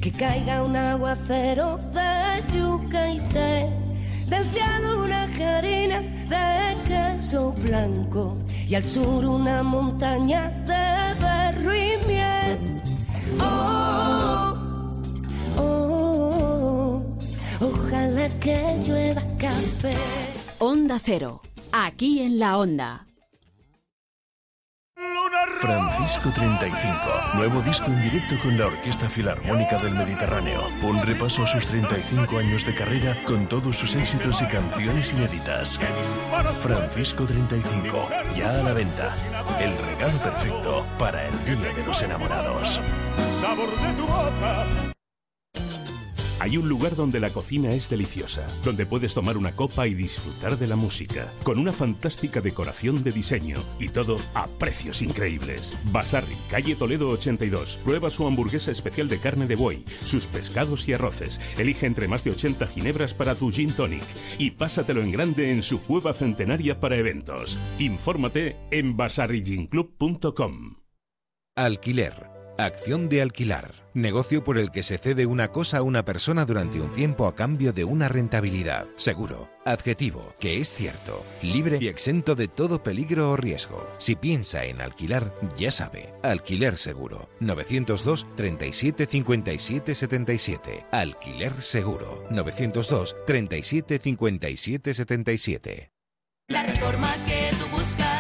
[0.02, 3.70] que caiga un aguacero de yuca y té,
[4.28, 5.24] del cielo una
[5.58, 10.79] harina de queso blanco y al sur una montaña de
[13.40, 14.58] Oh,
[15.58, 17.04] oh,
[17.62, 19.96] ojalá que llueva café.
[20.60, 23.06] Onda Cero, aquí en la Onda.
[25.60, 26.90] Francisco 35.
[27.36, 30.68] Nuevo disco en directo con la Orquesta Filarmónica del Mediterráneo.
[30.82, 35.80] Un repaso a sus 35 años de carrera con todos sus éxitos y canciones inéditas.
[36.62, 38.10] Francisco 35.
[38.36, 39.14] Ya a la venta.
[39.60, 42.80] El regalo perfecto para el Día de los Enamorados.
[43.40, 44.99] Sabor de tu boca.
[46.40, 50.58] Hay un lugar donde la cocina es deliciosa, donde puedes tomar una copa y disfrutar
[50.58, 55.78] de la música, con una fantástica decoración de diseño y todo a precios increíbles.
[55.92, 57.80] Basarri, calle Toledo 82.
[57.84, 61.42] Prueba su hamburguesa especial de carne de buey, sus pescados y arroces.
[61.58, 64.04] Elige entre más de 80 ginebras para tu gin tonic
[64.38, 67.60] y pásatelo en grande en su cueva centenaria para eventos.
[67.80, 70.76] Infórmate en basarriginclub.com.
[71.58, 72.39] Alquiler.
[72.60, 73.72] Acción de alquilar.
[73.94, 77.34] Negocio por el que se cede una cosa a una persona durante un tiempo a
[77.34, 78.86] cambio de una rentabilidad.
[78.98, 79.50] Seguro.
[79.64, 80.34] Adjetivo.
[80.42, 81.24] Que es cierto.
[81.42, 83.90] Libre y exento de todo peligro o riesgo.
[83.98, 86.14] Si piensa en alquilar, ya sabe.
[86.22, 87.30] Alquiler seguro.
[87.40, 90.86] 902 37 57 77.
[90.92, 92.26] Alquiler seguro.
[92.30, 95.92] 902 37 57 77.
[96.50, 98.19] La reforma que tú buscas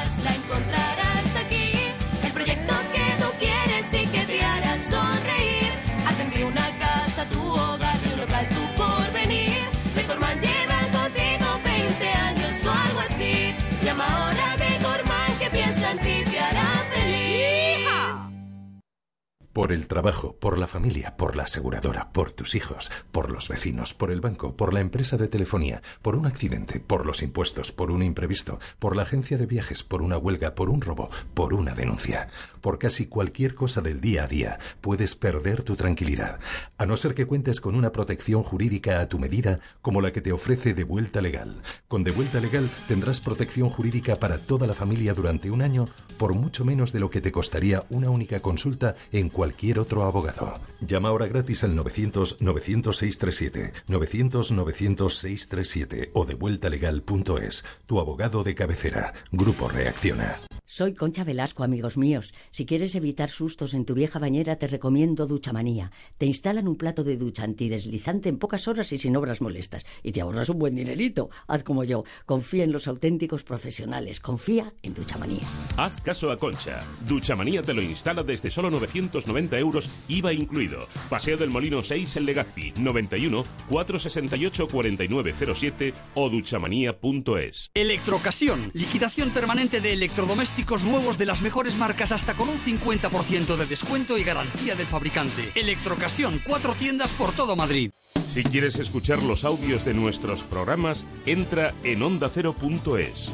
[19.59, 23.93] Por el trabajo, por la familia, por la aseguradora, por tus hijos, por los vecinos,
[23.93, 27.91] por el banco, por la empresa de telefonía, por un accidente, por los impuestos, por
[27.91, 31.75] un imprevisto, por la agencia de viajes, por una huelga, por un robo, por una
[31.75, 32.29] denuncia.
[32.61, 36.39] Por casi cualquier cosa del día a día puedes perder tu tranquilidad,
[36.77, 40.21] a no ser que cuentes con una protección jurídica a tu medida como la que
[40.21, 41.61] te ofrece De Vuelta Legal.
[41.89, 46.33] Con De Vuelta Legal tendrás protección jurídica para toda la familia durante un año por
[46.33, 50.59] mucho menos de lo que te costaría una única consulta en cualquier otro abogado.
[50.81, 57.65] Llama ahora gratis al 900-900-637, 900-900-637 o devueltalegal.es.
[57.85, 59.13] Tu abogado de cabecera.
[59.31, 60.39] Grupo Reacciona.
[60.65, 62.31] Soy Concha Velasco, amigos míos.
[62.51, 65.91] Si quieres evitar sustos en tu vieja bañera, te recomiendo Duchamanía.
[66.19, 69.87] Te instalan un plato de ducha antideslizante en pocas horas y sin obras molestas.
[70.03, 71.31] Y te ahorras un buen dinerito.
[71.47, 72.03] Haz como yo.
[72.27, 74.19] Confía en los auténticos profesionales.
[74.19, 75.41] Confía en Duchamanía.
[75.75, 76.81] Haz caso a Concha.
[77.07, 80.87] Duchamanía te lo instala desde solo 990 euros, IVA incluido.
[81.09, 87.71] Paseo del Molino 6 en Legazpi, 91 468 4907 o duchamanía.es.
[87.73, 88.71] Electrocasión.
[88.73, 94.17] Liquidación permanente de electrodomésticos nuevos de las mejores marcas hasta con un 50% de descuento
[94.17, 95.51] y garantía del fabricante.
[95.55, 96.41] Electrocasión.
[96.45, 97.91] Cuatro tiendas por todo Madrid.
[98.27, 103.31] Si quieres escuchar los audios de nuestros programas, entra en ondacero.es.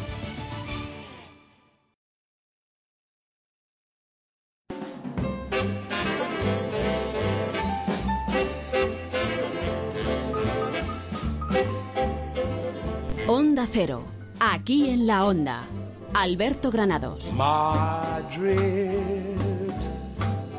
[13.78, 14.06] Cero,
[14.40, 15.66] aquí en la Onda.
[16.14, 17.34] Alberto Granados.
[17.34, 18.88] Madrid,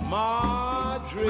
[0.07, 1.25] Madrid,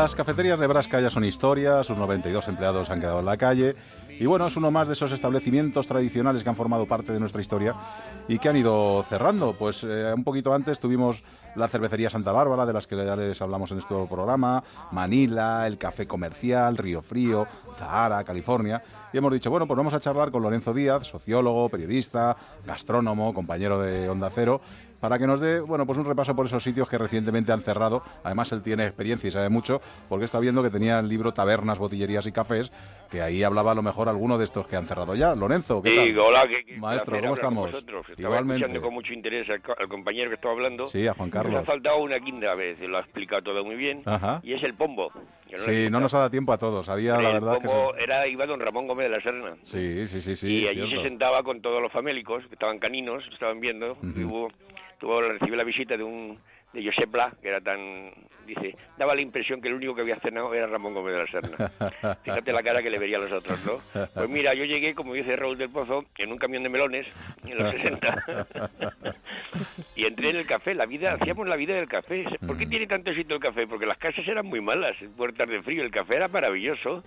[0.00, 3.74] Las cafeterías Nebraska ya son historia, sus 92 empleados han quedado en la calle
[4.20, 7.40] y bueno, es uno más de esos establecimientos tradicionales que han formado parte de nuestra
[7.40, 7.74] historia
[8.28, 9.54] y que han ido cerrando.
[9.58, 11.24] Pues eh, un poquito antes tuvimos
[11.56, 15.78] la cervecería Santa Bárbara, de las que ya les hablamos en este programa, Manila, el
[15.78, 18.82] Café Comercial, Río Frío, Zahara, California.
[19.12, 23.80] Y hemos dicho, bueno, pues vamos a charlar con Lorenzo Díaz, sociólogo, periodista, gastrónomo, compañero
[23.80, 24.60] de Onda Cero,
[25.00, 28.02] para que nos dé, bueno, pues un repaso por esos sitios que recientemente han cerrado.
[28.24, 31.78] Además, él tiene experiencia y sabe mucho, porque está viendo que tenía el libro Tabernas,
[31.78, 32.70] Botillerías y Cafés,
[33.10, 35.34] que ahí hablaba a lo mejor alguno de estos que han cerrado ya.
[35.34, 36.18] Lorenzo, ¿qué Sí, tal?
[36.18, 37.70] hola, qué- qué Maestro, ¿cómo estamos?
[38.16, 38.54] Igualmente.
[38.64, 40.88] escuchando con mucho interés al, al compañero que estaba hablando.
[40.88, 41.64] Sí, a Juan Nos ha Carlos.
[41.66, 44.02] faltado una quinta vez, lo ha explicado todo muy bien.
[44.04, 44.40] Ajá.
[44.42, 45.10] Y es el pombo.
[45.48, 46.88] que no Sí, no nos ha dado tiempo a todos.
[46.88, 48.02] Había, la el verdad, que pombo sí.
[48.04, 49.56] era, iba don Ramón Gómez de la Serna.
[49.64, 50.48] Sí, sí, sí, sí.
[50.58, 51.02] y allí cierto.
[51.02, 53.96] se sentaba con todos los famélicos, que estaban caninos, estaban viendo.
[54.02, 54.48] y hubo,
[54.98, 56.38] tuvo, recibió la visita de un
[56.72, 58.12] de Josep Bla, que era tan...
[58.46, 61.26] Dice, daba la impresión que el único que había cenado era Ramón Gómez de la
[61.26, 62.16] Serna.
[62.24, 63.78] Fíjate la cara que le vería a los otros, ¿no?
[64.14, 67.06] Pues mira, yo llegué, como dice Raúl del Pozo, en un camión de melones,
[67.46, 68.46] en los 60.
[69.96, 72.24] y entré en el café, la vida, hacíamos la vida del café.
[72.46, 73.66] ¿Por qué tiene tanto éxito el café?
[73.66, 77.02] Porque las casas eran muy malas, puertas de frío, el café era maravilloso.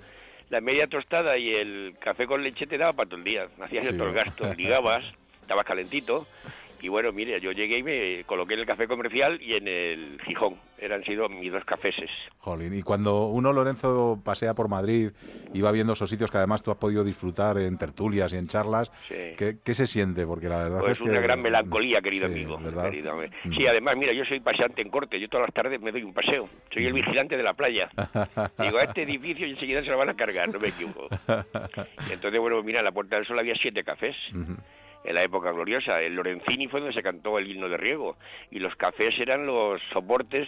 [0.50, 3.48] La media tostada y el café con leche te daba para todo el día.
[3.62, 3.94] Hacías Sí.
[3.94, 5.04] otros gastos, ligabas,
[5.42, 6.28] estabas calentito.
[6.82, 10.20] Y bueno, mire, yo llegué y me coloqué en el café comercial y en el
[10.26, 10.56] Gijón.
[10.80, 12.10] Eran sido mis dos cafeses.
[12.40, 15.12] Jolín, y cuando uno, Lorenzo, pasea por Madrid
[15.54, 18.48] y va viendo esos sitios que además tú has podido disfrutar en tertulias y en
[18.48, 20.26] charlas, ¿qué, qué se siente?
[20.26, 21.22] Porque la verdad Pues es una que...
[21.22, 22.58] gran melancolía, querido Sí, amigo.
[22.58, 22.86] ¿verdad?
[22.86, 23.16] querido.
[23.16, 23.54] Mm.
[23.56, 25.20] Sí, además, mira, yo soy paseante en corte.
[25.20, 26.50] Yo todas las tardes me doy un paseo.
[26.74, 26.88] Soy Mm.
[26.88, 27.90] el vigilante de la playa.
[28.60, 31.10] Digo, a este edificio y enseguida se lo van a cargar, no me equivoco.
[32.10, 34.16] Y entonces, bueno, mira, en la Puerta del Sol había siete cafés.
[35.04, 38.18] En la época gloriosa, el Lorenzini fue donde se cantó el himno de Riego
[38.52, 40.48] y los cafés eran los soportes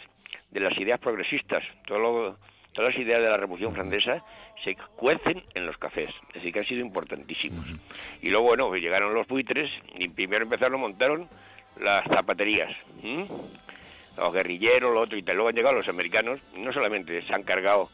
[0.51, 1.63] de las ideas progresistas.
[1.87, 2.37] Todo lo-
[2.73, 4.23] todas las ideas de la Revolución Francesa
[4.63, 7.65] se cuecen en los cafés, es decir, que han sido importantísimos.
[8.21, 11.27] Y luego, bueno, pues llegaron los buitres y primero empezaron, montaron
[11.79, 12.71] las zapaterías.
[14.17, 17.89] Los guerrilleros, lo otro, y luego han llegado los americanos, no solamente se han cargado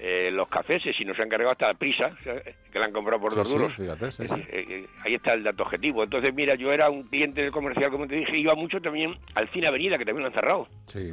[0.00, 2.10] eh, los cafés, sino se han cargado hasta la prisa,
[2.72, 3.72] que la han comprado por Sí, dos duros.
[3.76, 3.84] sí,
[4.28, 4.34] sí.
[4.48, 6.04] eh, eh, ahí está el dato objetivo.
[6.04, 9.48] Entonces, mira, yo era un cliente del comercial, como te dije, iba mucho también al
[9.50, 10.68] Cine Avenida, que también lo han cerrado.
[10.86, 11.12] Sí.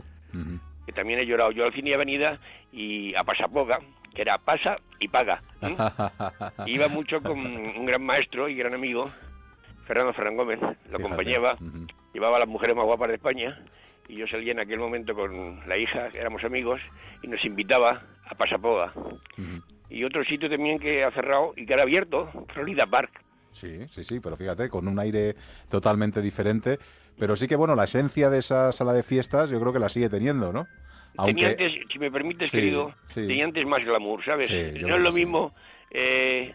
[0.86, 2.39] Que también he llorado yo al Cine Avenida
[2.71, 3.79] y a Pasapoga,
[4.13, 5.41] que era pasa y paga.
[6.67, 9.09] Iba mucho con un gran maestro y gran amigo,
[9.88, 10.59] Fernando Ferran Gómez,
[10.89, 11.57] lo acompañaba,
[12.13, 13.59] llevaba a las mujeres más guapas de España
[14.07, 16.79] y yo salía en aquel momento con la hija, éramos amigos,
[17.23, 18.93] y nos invitaba a Pasapoga.
[19.89, 23.21] Y otro sitio también que ha cerrado y que era abierto, Florida Park.
[23.51, 25.36] Sí, sí, sí, pero fíjate, con un aire
[25.69, 26.78] totalmente diferente.
[27.17, 29.88] Pero sí que, bueno, la esencia de esa sala de fiestas yo creo que la
[29.89, 30.67] sigue teniendo, ¿no?
[31.26, 33.26] Tenía antes, si me permites, Sí, querido, sí.
[33.26, 34.47] tenía antes más glamour, ¿sabes?
[34.47, 35.55] Sí, no es lo mismo
[35.91, 36.53] eh,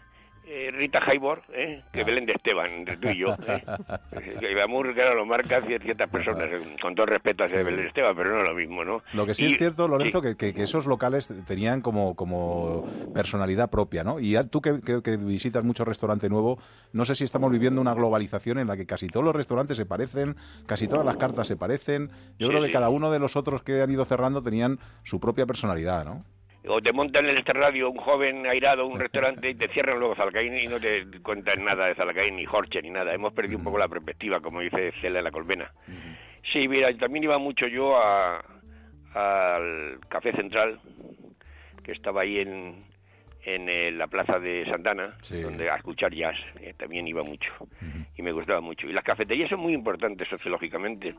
[0.53, 1.81] eh, Rita Haybor ¿eh?
[1.93, 3.35] que Belén de Esteban, entre tú y yo.
[3.47, 3.63] ¿eh?
[4.39, 8.15] Glamour, claro, lo marca cier- ciertas personas, eh, con todo respeto hacia Belén de Esteban,
[8.15, 9.01] pero no es lo mismo, ¿no?
[9.13, 12.83] Lo que sí Y- es cierto, Lorenzo, que, que- que esos locales tenían como, como
[13.13, 14.19] personalidad propia, ¿no?
[14.19, 16.59] Y ya tú que, que- visitas mucho restaurante nuevo,
[16.93, 19.85] no sé si estamos viviendo una globalización en la que casi todos los restaurantes se
[19.85, 20.35] parecen,
[20.65, 22.09] casi todas las cartas se parecen.
[22.39, 22.73] Yo Sí, creo que sí.
[22.73, 26.25] cada uno de los otros que han ido cerrando tenían su propia personalidad, ¿no?
[26.67, 30.15] O te montan en este radio un joven airado, un restaurante, y te cierran luego
[30.15, 33.13] Zalcaín y no te cuentan nada de Zalcaín, ni Jorge, ni nada.
[33.13, 35.71] Hemos perdido un poco la perspectiva, como dice Cela de la Colmena.
[36.53, 38.43] Sí, mira, también iba mucho yo a,
[39.13, 40.79] al Café Central,
[41.83, 42.83] que estaba ahí en,
[43.43, 47.51] en eh, la plaza de Santana, donde a escuchar jazz, eh, también iba mucho.
[48.15, 48.87] Y me gustaba mucho.
[48.87, 51.15] Y las cafeterías son muy importantes sociológicamente,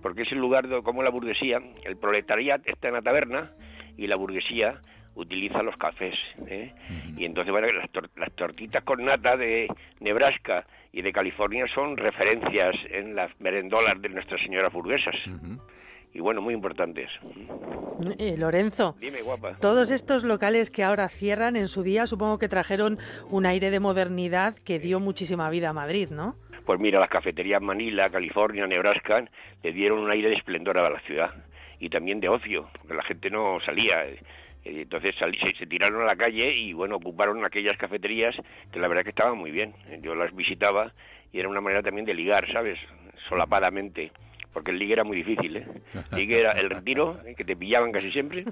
[0.00, 3.52] porque es el lugar de, como la burguesía, el proletariat está en la taberna
[3.96, 4.80] y la burguesía
[5.14, 6.14] utiliza los cafés.
[6.46, 6.72] ¿eh?
[7.16, 9.66] Y entonces, bueno, las, tor- las tortitas con nata de
[10.00, 15.14] Nebraska y de California son referencias en las merendolas de Nuestras Señoras burguesas.
[16.12, 17.10] Y bueno, muy importantes.
[18.18, 19.56] Eh, Lorenzo, Dime, guapa.
[19.60, 22.98] todos estos locales que ahora cierran en su día supongo que trajeron
[23.30, 26.36] un aire de modernidad que dio muchísima vida a Madrid, ¿no?
[26.64, 29.24] Pues mira, las cafeterías Manila, California, Nebraska
[29.62, 31.30] le dieron un aire de esplendor a la ciudad
[31.80, 34.06] y también de ocio, porque la gente no salía.
[34.06, 34.18] eh,
[34.64, 38.34] Entonces salí- se, se tiraron a la calle y bueno, ocuparon aquellas cafeterías
[38.72, 39.72] que la verdad que estaban muy bien.
[40.02, 40.92] Yo las visitaba
[41.32, 42.78] y era una manera también de ligar, ¿sabes?
[43.28, 44.10] Solapadamente.
[44.52, 45.66] Porque el ligue era muy difícil, ¿eh?
[46.16, 47.34] Ligue era el retiro, ¿eh?
[47.34, 48.44] que te pillaban casi siempre,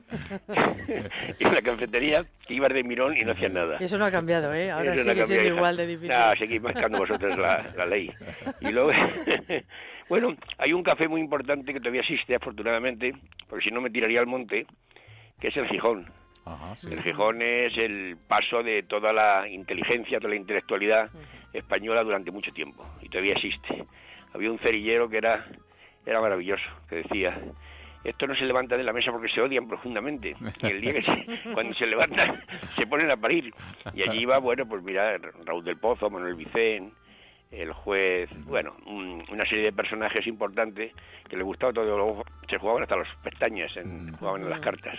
[1.39, 3.79] y la cafetería que ibas de mirón y no hacías nada.
[3.79, 4.71] Eso no ha cambiado, ¿eh?
[4.71, 6.11] Ahora Eso no sigue siendo igual de difícil.
[6.11, 8.13] No, seguís marcando vosotros la, la ley.
[8.61, 8.91] Y luego,
[10.09, 13.15] bueno, hay un café muy importante que todavía existe, afortunadamente,
[13.49, 14.67] porque si no me tiraría al monte,
[15.41, 16.07] que es el Gijón.
[16.91, 21.11] El Gijón es el paso de toda la inteligencia, toda la intelectualidad
[21.53, 23.85] española durante mucho tiempo, y todavía existe.
[24.35, 25.47] Había un cerillero que era,
[26.07, 27.39] era maravilloso, que decía,
[28.05, 30.37] esto no se levanta de la mesa porque se odian profundamente.
[30.63, 32.43] Y el día que se, cuando se levantan,
[32.77, 33.53] se ponen a parir.
[33.95, 36.93] Y allí iba, bueno, pues mira, Raúl del Pozo, Manuel Vicén,
[37.51, 40.93] el juez, bueno, un- una serie de personajes importantes
[41.29, 41.85] que le gustaba todo.
[41.97, 44.99] Luego se jugaban hasta las pestañas, en, jugaban en las cartas.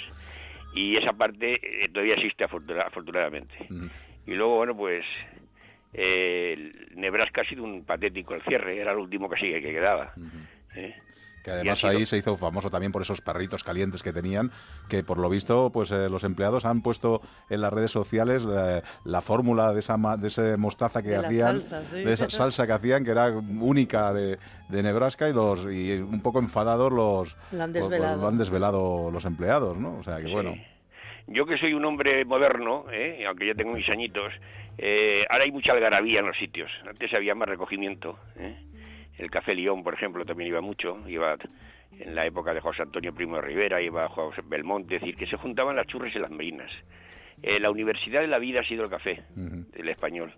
[0.73, 3.55] Y esa parte eh, todavía existe afortuna- afortunadamente.
[4.25, 5.05] Y luego, bueno, pues
[5.93, 10.13] eh, Nebraska ha sido un patético el cierre, era el último que sigue que quedaba.
[10.75, 10.95] ¿Eh?
[11.43, 14.51] Que además sido- ahí se hizo famoso también por esos perritos calientes que tenían,
[14.89, 17.21] que por lo visto pues eh, los empleados han puesto
[17.51, 21.17] en las redes sociales eh, la fórmula de esa ma- de ese mostaza que De
[21.17, 22.03] hacían, salsa, sí.
[22.03, 26.19] de esa salsa que hacían que era única de, de Nebraska y los y un
[26.23, 28.21] poco enfadados los Lo han pues, desvelado.
[28.23, 29.99] lo han desvelado los empleados, ¿no?
[29.99, 30.55] O sea que bueno.
[31.27, 33.23] Yo que soy un hombre moderno, ¿eh?
[33.27, 34.31] aunque ya tengo mis añitos,
[34.79, 36.71] eh, ahora hay mucha algarabía en los sitios.
[36.87, 38.17] Antes había más recogimiento.
[38.37, 38.55] ¿eh?
[39.17, 40.97] El Café León, por ejemplo, también iba mucho.
[41.07, 41.37] Iba
[41.99, 45.27] en la época de José Antonio Primo de Rivera, iba José Belmonte, es decir, que
[45.27, 46.71] se juntaban las churras y las merinas.
[47.41, 49.23] Eh, la universidad de la vida ha sido el café,
[49.75, 50.33] el español.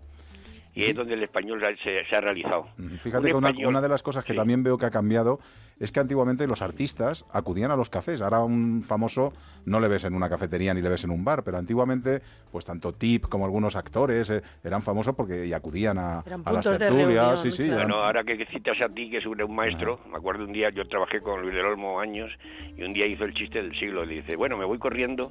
[0.74, 2.68] Y es donde el español se, se ha realizado.
[3.00, 5.40] Fíjate que una, una, de las cosas que también veo que ha cambiado
[5.80, 8.20] es que antiguamente los artistas acudían a los cafés.
[8.20, 9.32] Ahora un famoso
[9.64, 12.64] no le ves en una cafetería ni le ves en un bar, pero antiguamente, pues
[12.64, 17.40] tanto Tip como algunos actores eh, eran famosos porque y acudían a, a las tertulias.
[17.40, 20.52] sí, sí, bueno, ahora que citas a ti, que es un, maestro, me acuerdo un
[20.52, 22.30] día, yo trabajé con Luis del Olmo años,
[22.76, 25.28] y un día hizo el chiste del siglo, y dice, bueno, me voy corriendo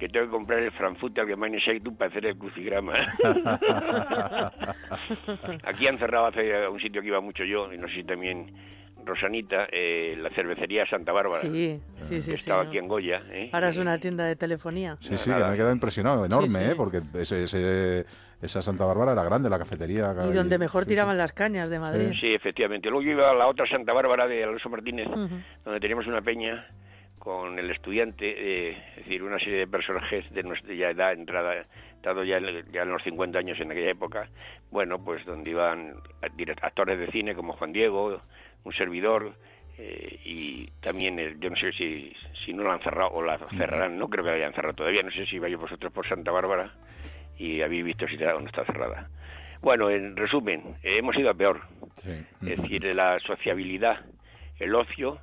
[0.00, 2.94] que tengo que comprar el Frankfurter Allgemeine Zeitung para hacer el crucigrama.
[5.64, 8.50] Aquí han cerrado hace un sitio que iba mucho yo, y no sé si también
[9.04, 11.40] Rosanita, eh, la cervecería Santa Bárbara.
[11.40, 12.32] Sí, sí, sí.
[12.32, 13.22] Estaba aquí en Goya.
[13.30, 13.50] ¿eh?
[13.52, 14.96] Ahora es una tienda de telefonía.
[15.00, 16.74] Sí, sí, me he quedado impresionado, enorme, ¿eh?
[16.74, 18.06] porque ese,
[18.40, 20.14] esa Santa Bárbara era grande, la cafetería.
[20.30, 22.12] Y donde mejor tiraban las cañas de Madrid.
[22.18, 22.88] Sí, efectivamente.
[22.88, 25.08] Luego yo iba a la otra Santa Bárbara de Alonso Martínez,
[25.62, 26.66] donde teníamos una peña
[27.20, 31.66] con el estudiante, eh, es decir, una serie de personajes de nuestra ya edad, entrada,
[31.94, 32.40] estado ya,
[32.72, 34.30] ya en los 50 años en aquella época,
[34.70, 35.96] bueno, pues donde iban
[36.62, 38.22] actores de cine como Juan Diego,
[38.64, 39.34] un servidor,
[39.76, 42.10] eh, y también, yo no sé si,
[42.44, 45.02] si no la han cerrado o la cerrarán, no creo que la hayan cerrado todavía,
[45.02, 46.72] no sé si vais vosotros por Santa Bárbara
[47.38, 49.10] y habéis visto si está o no está cerrada.
[49.60, 51.60] Bueno, en resumen, hemos ido a peor.
[52.46, 54.06] Es decir, la sociabilidad,
[54.58, 55.18] el ocio,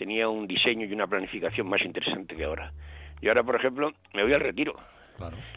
[0.00, 2.72] tenía un diseño y una planificación más interesante que ahora.
[3.20, 4.74] Y ahora, por ejemplo, me voy al retiro.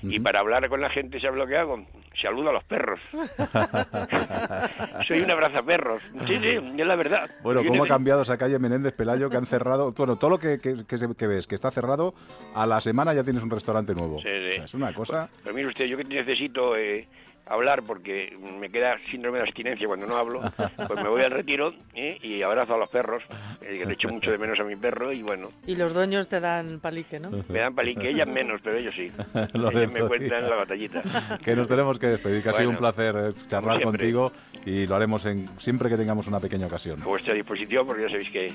[0.01, 1.85] Y para hablar con la gente, ¿sabes lo que hago?
[2.21, 2.99] Saludo a los perros.
[5.07, 6.03] Soy un abrazaperros.
[6.27, 7.29] Sí, sí, es la verdad.
[7.41, 9.93] Bueno, ¿cómo ha cambiado esa calle Menéndez Pelayo que han cerrado?
[9.93, 12.13] Bueno, todo lo que, que, ves que está cerrado,
[12.53, 14.19] a la semana ya tienes un restaurante nuevo.
[14.19, 14.61] Sí, sí.
[14.61, 15.29] es una cosa...
[15.41, 16.75] Pero, mire usted, yo que necesito...
[16.75, 17.07] Eh,
[17.45, 20.41] hablar porque me queda síndrome de abstinencia cuando no hablo,
[20.87, 22.17] pues me voy al retiro ¿eh?
[22.21, 23.23] y abrazo a los perros,
[23.61, 25.49] eh, que le echo mucho de menos a mi perro y bueno.
[25.67, 27.31] Y los dueños te dan palique, ¿no?
[27.49, 29.11] Me dan palique, ellas menos, pero ellos sí.
[29.53, 31.03] ellos me cuentan la batallita.
[31.43, 34.31] que nos tenemos que despedir, que ha sido un placer eh, charlar contigo
[34.65, 37.01] y lo haremos en, siempre que tengamos una pequeña ocasión.
[37.01, 38.53] A vuestra disposición, porque ya sabéis que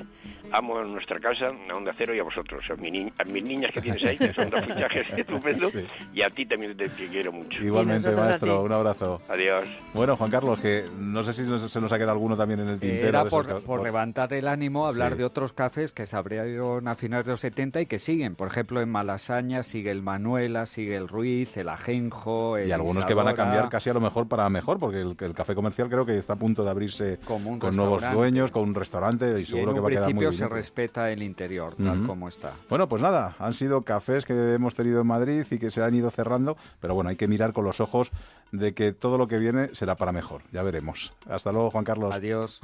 [0.53, 4.03] amo a nuestra casa, a Onda Cero y a vosotros, a, mis niñas que tienes
[4.05, 5.72] ahí, que son dos fichajes estupendos,
[6.14, 7.62] y a ti también te, quiero mucho.
[7.62, 9.20] Igualmente, maestro, un abrazo.
[9.29, 9.68] Adiós.
[9.95, 12.81] Bueno, Juan Carlos, que no sé si se nos ha quedado alguno también en el
[12.81, 13.09] tintero.
[13.09, 17.33] Era por, levantar el ánimo, hablar de otros cafés que se abrieron a finales de
[17.33, 18.35] los 70 y que siguen.
[18.35, 23.05] Por ejemplo, en Malasaña sigue el Manuela, sigue el Ruiz, el Ajenjo, el Y algunos
[23.05, 26.05] que van a cambiar casi a lo mejor para mejor, porque el, café comercial creo
[26.05, 27.45] que está a punto de abrirse con
[27.76, 30.33] nuevos dueños, con un restaurante y seguro que va a quedar muy bien.
[30.33, 32.53] se respeta el interior, tal como está.
[32.68, 35.95] Bueno, pues nada, han sido cafés que hemos tenido en Madrid y que se han
[35.95, 38.11] ido cerrando, pero bueno, hay que mirar con los ojos
[38.53, 40.42] de que todo lo que viene será para mejor.
[40.53, 41.12] Ya veremos.
[41.28, 42.14] Hasta luego, Juan Carlos.
[42.14, 42.61] Adiós.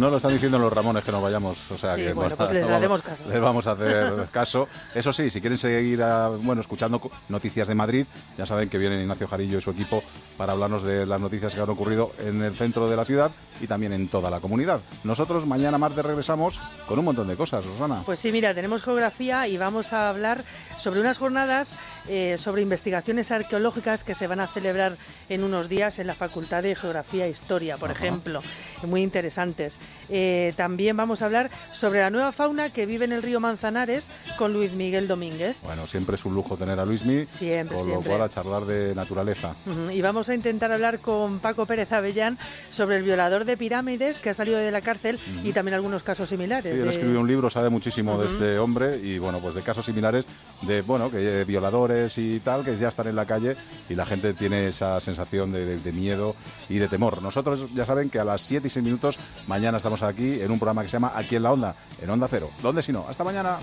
[0.00, 2.70] No lo están diciendo los Ramones que nos vayamos, o sea que bueno, pues les
[2.70, 3.28] haremos caso.
[3.28, 4.66] Les vamos a hacer caso.
[4.94, 6.02] Eso sí, si quieren seguir
[6.42, 8.06] bueno, escuchando noticias de Madrid,
[8.38, 10.02] ya saben que viene Ignacio Jarillo y su equipo
[10.38, 13.30] para hablarnos de las noticias que han ocurrido en el centro de la ciudad
[13.60, 14.80] y también en toda la comunidad.
[15.04, 18.02] Nosotros mañana martes regresamos con un montón de cosas, Rosana.
[18.06, 20.44] Pues sí, mira, tenemos geografía y vamos a hablar
[20.80, 21.76] sobre unas jornadas
[22.08, 24.96] eh, sobre investigaciones arqueológicas que se van a celebrar
[25.28, 28.42] en unos días en la Facultad de Geografía e Historia, por ejemplo,
[28.86, 29.78] muy interesantes.
[30.08, 34.08] Eh, también vamos a hablar sobre la nueva fauna que vive en el río Manzanares
[34.38, 35.56] con Luis Miguel Domínguez.
[35.62, 37.28] Bueno, siempre es un lujo tener a Luis Miguel.
[37.28, 39.54] Siempre, con lo cual a charlar de naturaleza.
[39.92, 42.38] Y vamos a intentar hablar con Paco Pérez Avellán
[42.70, 46.28] sobre el violador de pirámides que ha salido de la cárcel y también algunos casos
[46.28, 46.74] similares.
[46.74, 49.84] Sí, él escribió un libro, sabe muchísimo de este hombre y bueno, pues de casos
[49.84, 50.24] similares
[50.62, 53.56] de, bueno, que violadores y tal, que ya están en la calle
[53.88, 56.34] y la gente tiene esa sensación de, de miedo
[56.68, 57.22] y de temor.
[57.22, 60.58] Nosotros ya saben que a las 7 y 6 minutos mañana estamos aquí en un
[60.58, 62.50] programa que se llama Aquí en la Onda, en Onda Cero.
[62.62, 63.06] ¿Dónde si no?
[63.08, 63.58] Hasta mañana.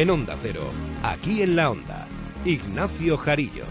[0.00, 0.62] En Onda Cero,
[1.02, 2.08] aquí en la Onda,
[2.46, 3.66] Ignacio Jarillo.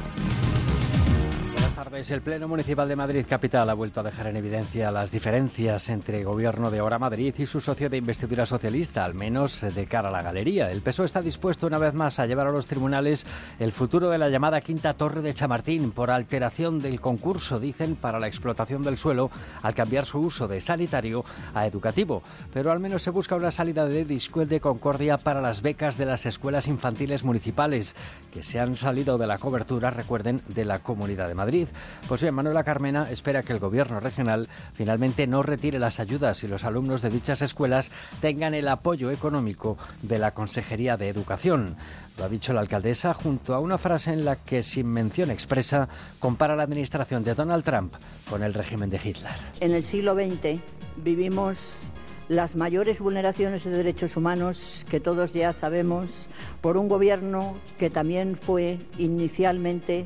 [1.92, 6.20] El Pleno Municipal de Madrid Capital ha vuelto a dejar en evidencia las diferencias entre
[6.20, 10.10] el Gobierno de ahora Madrid y su socio de investidura socialista, al menos de cara
[10.10, 10.70] a la galería.
[10.70, 13.26] El PSOE está dispuesto una vez más a llevar a los tribunales
[13.60, 18.20] el futuro de la llamada Quinta Torre de Chamartín por alteración del concurso, dicen, para
[18.20, 19.32] la explotación del suelo
[19.64, 21.26] al cambiar su uso de sanitario
[21.56, 22.22] a educativo.
[22.54, 26.06] Pero al menos se busca una salida de discuel de concordia para las becas de
[26.06, 27.96] las escuelas infantiles municipales,
[28.32, 31.68] que se han salido de la cobertura, recuerden, de la Comunidad de Madrid.
[32.08, 36.48] Pues bien, Manuela Carmena espera que el Gobierno regional finalmente no retire las ayudas y
[36.48, 41.76] los alumnos de dichas escuelas tengan el apoyo económico de la Consejería de Educación.
[42.18, 45.88] Lo ha dicho la alcaldesa junto a una frase en la que, sin mención expresa,
[46.20, 47.94] compara la administración de Donald Trump
[48.30, 49.32] con el régimen de Hitler.
[49.60, 50.62] En el siglo XX
[50.98, 51.92] vivimos
[52.30, 56.28] las mayores vulneraciones de derechos humanos que todos ya sabemos
[56.62, 60.06] por un gobierno que también fue inicialmente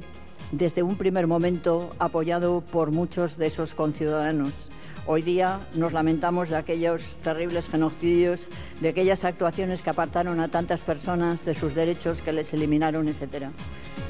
[0.54, 4.70] desde un primer momento apoyado por muchos de esos conciudadanos.
[5.08, 8.50] Hoy día nos lamentamos de aquellos terribles genocidios,
[8.80, 13.48] de aquellas actuaciones que apartaron a tantas personas de sus derechos, que les eliminaron, etc.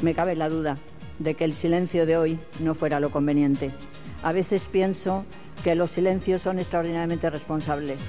[0.01, 0.77] Me cabe la duda
[1.17, 3.71] de que el silencio de hoy no fuera lo conveniente.
[4.21, 5.23] A veces pienso
[5.63, 7.99] que los silencios son extraordinariamente responsables.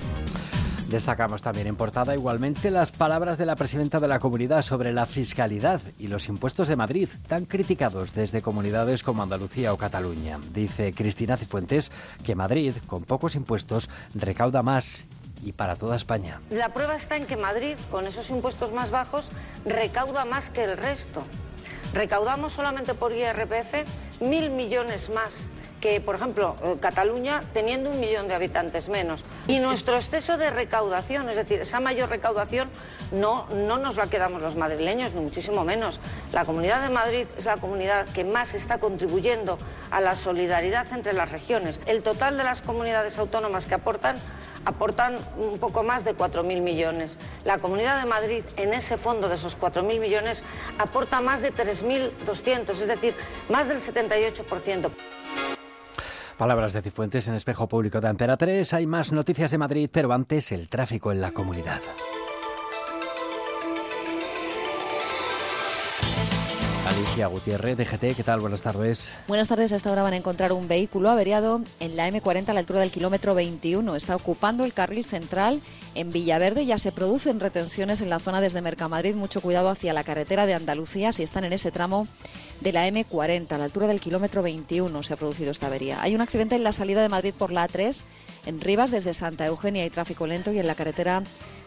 [0.88, 5.06] Destacamos también en portada igualmente las palabras de la presidenta de la comunidad sobre la
[5.06, 10.38] fiscalidad y los impuestos de Madrid, tan criticados desde comunidades como Andalucía o Cataluña.
[10.52, 11.90] Dice Cristina Cifuentes
[12.22, 15.06] que Madrid, con pocos impuestos, recauda más
[15.42, 16.40] y para toda España.
[16.50, 19.30] La prueba está en que Madrid, con esos impuestos más bajos,
[19.64, 21.22] recauda más que el resto.
[21.94, 25.46] Recaudamos solamente por IRPF mil millones más
[25.84, 29.22] que, por ejemplo, eh, Cataluña teniendo un millón de habitantes menos.
[29.46, 32.70] Y nuestro exceso de recaudación, es decir, esa mayor recaudación
[33.12, 36.00] no, no nos la quedamos los madrileños, ni muchísimo menos.
[36.32, 39.58] La Comunidad de Madrid es la comunidad que más está contribuyendo
[39.90, 41.78] a la solidaridad entre las regiones.
[41.84, 44.16] El total de las comunidades autónomas que aportan
[44.64, 47.18] aportan un poco más de 4.000 millones.
[47.44, 50.44] La Comunidad de Madrid, en ese fondo de esos 4.000 millones,
[50.78, 53.14] aporta más de 3.200, es decir,
[53.50, 54.90] más del 78%.
[56.36, 58.74] Palabras de Cifuentes en Espejo Público de Antena 3.
[58.74, 61.80] Hay más noticias de Madrid, pero antes el tráfico en la comunidad.
[66.94, 68.38] Alicia Gutiérrez, DGT, ¿qué tal?
[68.38, 69.12] Buenas tardes.
[69.26, 69.72] Buenas tardes.
[69.72, 72.78] A esta hora van a encontrar un vehículo averiado en la M40 a la altura
[72.78, 73.96] del kilómetro 21.
[73.96, 75.60] Está ocupando el carril central
[75.96, 76.66] en Villaverde.
[76.66, 79.16] Ya se producen retenciones en la zona desde Mercamadrid.
[79.16, 82.06] Mucho cuidado hacia la carretera de Andalucía si están en ese tramo
[82.60, 86.00] de la M40 a la altura del kilómetro 21 se ha producido esta avería.
[86.00, 88.04] Hay un accidente en la salida de Madrid por la A3
[88.46, 91.22] en Rivas desde Santa Eugenia hay tráfico lento y en la carretera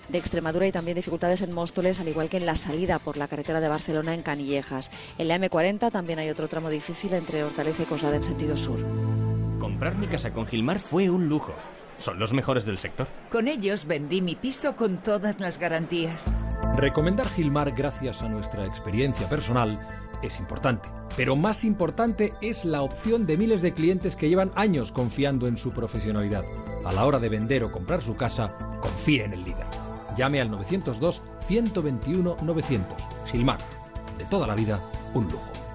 [0.09, 3.27] de Extremadura y también dificultades en Móstoles, al igual que en la salida por la
[3.27, 4.91] carretera de Barcelona en Canillejas.
[5.17, 8.79] En la M40 también hay otro tramo difícil entre Hortaleza y Coslada en sentido sur.
[9.59, 11.53] Comprar mi casa con Gilmar fue un lujo.
[11.97, 13.07] Son los mejores del sector.
[13.31, 16.31] Con ellos vendí mi piso con todas las garantías.
[16.75, 19.79] Recomendar Gilmar gracias a nuestra experiencia personal
[20.21, 24.91] es importante, pero más importante es la opción de miles de clientes que llevan años
[24.91, 26.43] confiando en su profesionalidad.
[26.85, 29.65] A la hora de vender o comprar su casa, confíe en el líder.
[30.17, 32.97] Llame al 902 121 900.
[33.31, 33.59] Gilmar,
[34.17, 34.79] de toda la vida,
[35.13, 35.66] un lujo.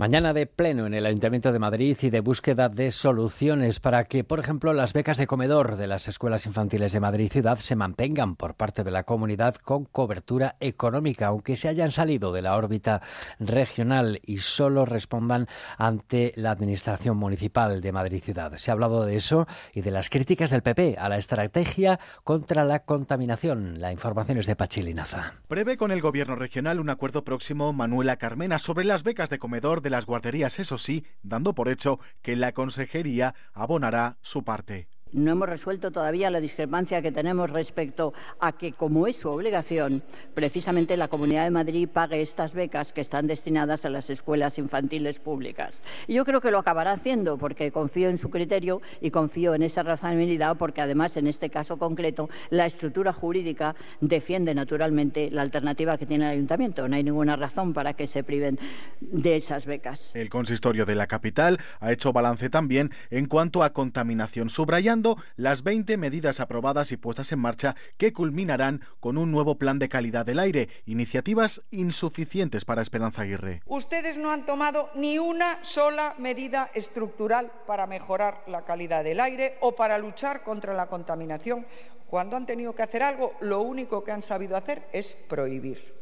[0.00, 4.24] Mañana de pleno en el Ayuntamiento de Madrid y de búsqueda de soluciones para que,
[4.24, 8.34] por ejemplo, las becas de comedor de las escuelas infantiles de Madrid Ciudad se mantengan
[8.34, 13.02] por parte de la comunidad con cobertura económica, aunque se hayan salido de la órbita
[13.40, 18.56] regional y solo respondan ante la Administración Municipal de Madrid Ciudad.
[18.56, 22.64] Se ha hablado de eso y de las críticas del PP a la estrategia contra
[22.64, 23.82] la contaminación.
[23.82, 25.34] La información es de Pachilinaza.
[25.46, 29.82] Prevé con el Gobierno regional un acuerdo próximo Manuela Carmena sobre las becas de comedor
[29.82, 34.88] de las guarderías, eso sí, dando por hecho que la Consejería abonará su parte.
[35.12, 40.02] No hemos resuelto todavía la discrepancia que tenemos respecto a que, como es su obligación,
[40.34, 45.18] precisamente la Comunidad de Madrid pague estas becas que están destinadas a las escuelas infantiles
[45.18, 45.82] públicas.
[46.06, 49.62] Y yo creo que lo acabará haciendo porque confío en su criterio y confío en
[49.62, 55.98] esa razonabilidad porque, además, en este caso concreto, la estructura jurídica defiende naturalmente la alternativa
[55.98, 56.86] que tiene el Ayuntamiento.
[56.86, 58.60] No hay ninguna razón para que se priven
[59.00, 60.14] de esas becas.
[60.14, 64.99] El consistorio de la capital ha hecho balance también en cuanto a contaminación, subrayando
[65.36, 69.88] las 20 medidas aprobadas y puestas en marcha que culminarán con un nuevo plan de
[69.88, 73.62] calidad del aire, iniciativas insuficientes para Esperanza Aguirre.
[73.66, 79.56] Ustedes no han tomado ni una sola medida estructural para mejorar la calidad del aire
[79.60, 81.66] o para luchar contra la contaminación.
[82.06, 85.99] Cuando han tenido que hacer algo, lo único que han sabido hacer es prohibir.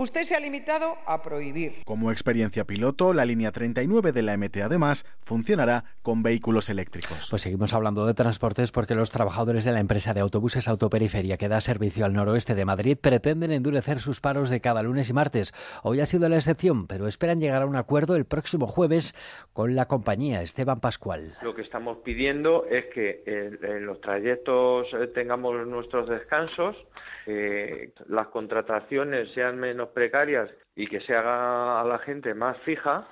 [0.00, 1.82] Usted se ha limitado a prohibir.
[1.84, 7.26] Como experiencia piloto, la línea 39 de la MT además funcionará con vehículos eléctricos.
[7.28, 11.48] Pues seguimos hablando de transportes porque los trabajadores de la empresa de autobuses Autoperiferia que
[11.48, 15.52] da servicio al noroeste de Madrid pretenden endurecer sus paros de cada lunes y martes.
[15.82, 19.16] Hoy ha sido la excepción, pero esperan llegar a un acuerdo el próximo jueves
[19.52, 21.34] con la compañía Esteban Pascual.
[21.42, 26.76] Lo que estamos pidiendo es que en, los trayectos eh, tengamos nuestros descansos,
[27.24, 33.06] que las contrataciones sean menos precarias y que se haga a la gente más fija,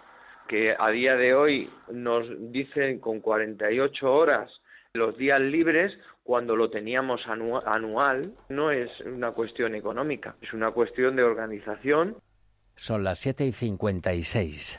[0.48, 4.50] que a día de hoy nos dicen con 48 horas
[4.96, 11.14] los días libres cuando lo teníamos anual, no es una cuestión económica, es una cuestión
[11.14, 12.16] de organización.
[12.76, 14.78] Son las 7 y 56.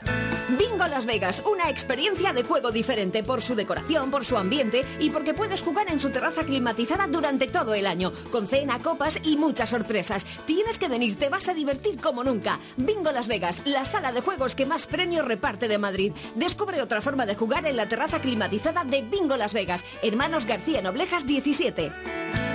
[0.56, 5.10] Bingo Las Vegas, una experiencia de juego diferente por su decoración, por su ambiente y
[5.10, 9.36] porque puedes jugar en su terraza climatizada durante todo el año, con cena, copas y
[9.36, 10.24] muchas sorpresas.
[10.46, 12.60] Tienes que venir, te vas a divertir como nunca.
[12.76, 16.12] Bingo Las Vegas, la sala de juegos que más premios reparte de Madrid.
[16.36, 20.80] Descubre otra forma de jugar en la terraza climatizada de Bingo Las Vegas, Hermanos García
[20.80, 22.47] Noblejas 17.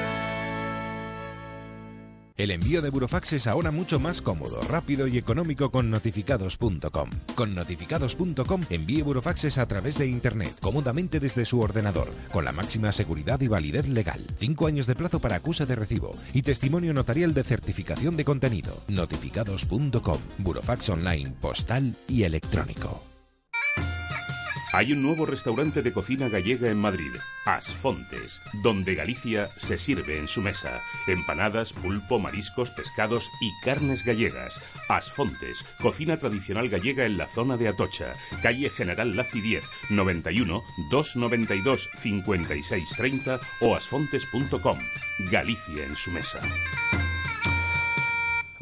[2.35, 7.09] El envío de burofax es ahora mucho más cómodo, rápido y económico con notificados.com.
[7.35, 12.91] Con notificados.com envíe burofaxes a través de Internet, cómodamente desde su ordenador, con la máxima
[12.91, 14.25] seguridad y validez legal.
[14.39, 18.77] Cinco años de plazo para acuse de recibo y testimonio notarial de certificación de contenido.
[18.87, 23.12] Notificados.com, burofax online, postal y electrónico.
[24.73, 27.11] Hay un nuevo restaurante de cocina gallega en Madrid,
[27.45, 30.81] Asfontes, donde Galicia se sirve en su mesa.
[31.05, 34.59] Empanadas, pulpo, mariscos, pescados y carnes gallegas.
[34.89, 41.89] Asfontes, cocina tradicional gallega en la zona de Atocha, calle General Laci 10, 91 292
[41.95, 44.79] 5630 o asfontes.com.
[45.29, 46.41] Galicia en su mesa.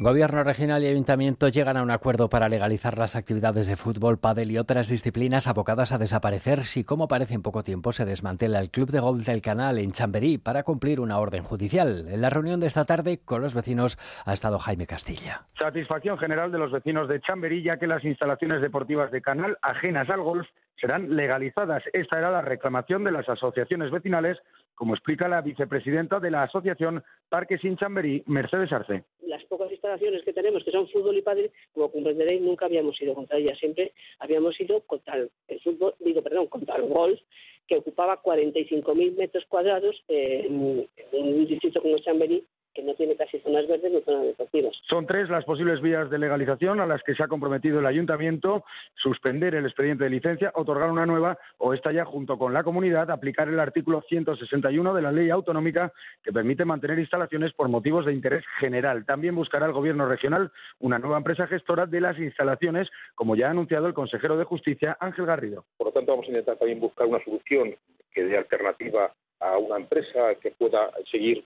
[0.02, 4.50] Gobierno regional y ayuntamiento llegan a un acuerdo para legalizar las actividades de fútbol, pádel
[4.50, 8.72] y otras disciplinas abocadas a desaparecer si, como parece en poco tiempo, se desmantela el
[8.72, 12.08] Club de Golf del Canal en Chamberí para cumplir una orden judicial.
[12.08, 13.96] En la reunión de esta tarde con los vecinos
[14.26, 15.42] ha estado Jaime Castilla.
[15.56, 20.10] Satisfacción general de los vecinos de Chamberí, ya que las instalaciones deportivas de Canal, ajenas
[20.10, 20.48] al golf,
[20.80, 21.84] serán legalizadas.
[21.92, 24.36] Esta era la reclamación de las asociaciones vecinales
[24.74, 29.04] como explica la vicepresidenta de la Asociación Parques Sin Chamberí, Mercedes Arce.
[29.26, 33.14] Las pocas instalaciones que tenemos, que son fútbol y padre, como comprenderéis, nunca habíamos ido
[33.14, 35.30] contra ellas, siempre habíamos ido contra el,
[35.62, 37.20] fútbol, digo, perdón, contra el golf,
[37.66, 42.44] que ocupaba 45.000 metros cuadrados en, en un distrito como Chamberí,
[42.74, 44.74] que no tiene casi zonas verdes ni zonas deportivas.
[44.88, 48.64] Son tres las posibles vías de legalización a las que se ha comprometido el ayuntamiento,
[48.94, 53.10] suspender el expediente de licencia, otorgar una nueva o esta ya junto con la comunidad
[53.10, 55.92] aplicar el artículo 161 de la ley autonómica
[56.22, 59.04] que permite mantener instalaciones por motivos de interés general.
[59.04, 63.50] También buscará el gobierno regional una nueva empresa gestora de las instalaciones, como ya ha
[63.50, 65.64] anunciado el consejero de Justicia Ángel Garrido.
[65.76, 67.74] Por lo tanto, vamos a intentar también buscar una solución
[68.12, 71.44] que dé alternativa a una empresa que pueda seguir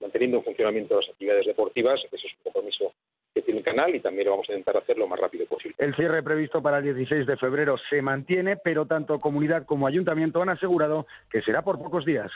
[0.00, 2.00] manteniendo en funcionamiento las actividades deportivas.
[2.12, 2.92] Ese es un compromiso
[3.34, 5.76] que tiene el canal y también lo vamos a intentar hacer lo más rápido posible.
[5.78, 10.42] El cierre previsto para el 16 de febrero se mantiene, pero tanto comunidad como ayuntamiento
[10.42, 12.30] han asegurado que será por pocos días.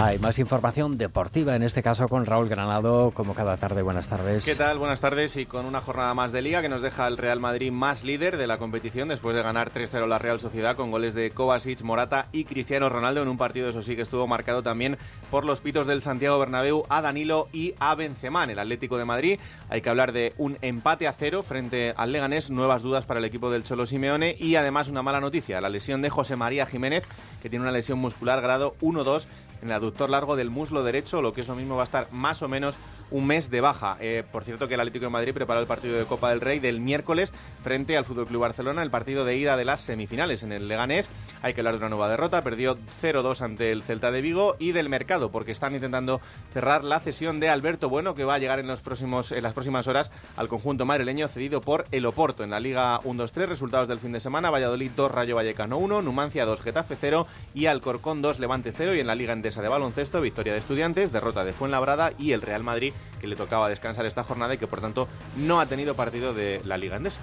[0.00, 3.82] Hay más información deportiva, en este caso con Raúl Granado, como cada tarde.
[3.82, 4.44] Buenas tardes.
[4.44, 4.78] ¿Qué tal?
[4.78, 7.72] Buenas tardes y con una jornada más de liga que nos deja el Real Madrid
[7.72, 11.32] más líder de la competición después de ganar 3-0 la Real Sociedad con goles de
[11.32, 14.98] Kovacic, Morata y Cristiano Ronaldo en un partido, eso sí, que estuvo marcado también
[15.32, 18.44] por los pitos del Santiago Bernabéu a Danilo y a Benzema.
[18.44, 22.50] el Atlético de Madrid hay que hablar de un empate a cero frente al Leganés,
[22.50, 26.02] nuevas dudas para el equipo del Cholo Simeone y además una mala noticia, la lesión
[26.02, 27.02] de José María Jiménez,
[27.42, 29.26] que tiene una lesión muscular grado 1-2
[29.62, 32.42] en el aductor largo del muslo derecho, lo que eso mismo va a estar más
[32.42, 32.78] o menos
[33.10, 33.96] un mes de baja.
[34.00, 36.58] Eh, por cierto que el Atlético de Madrid preparó el partido de Copa del Rey
[36.58, 37.32] del miércoles
[37.62, 41.10] frente al Fútbol Club Barcelona, el partido de ida de las semifinales en el Leganés.
[41.42, 44.72] Hay que hablar de una nueva derrota, perdió 0-2 ante el Celta de Vigo y
[44.72, 46.20] del mercado porque están intentando
[46.52, 49.54] cerrar la cesión de Alberto Bueno que va a llegar en los próximos en las
[49.54, 53.98] próximas horas al conjunto madrileño cedido por el Oporto en la Liga 1-2-3, resultados del
[53.98, 58.38] fin de semana, Valladolid 2, Rayo Vallecano 1, Numancia 2, Getafe 0 y Alcorcón 2,
[58.38, 62.12] Levante 0 y en la Liga Endesa de baloncesto, victoria de Estudiantes, derrota de Fuenlabrada
[62.18, 65.60] y el Real Madrid que le tocaba descansar esta jornada y que por tanto no
[65.60, 67.20] ha tenido partido de la Liga Endesa.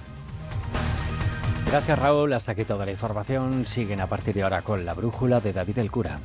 [1.68, 3.66] Gracias Raúl, hasta aquí toda la información.
[3.66, 6.20] Siguen a partir de ahora con la brújula de David el Cura.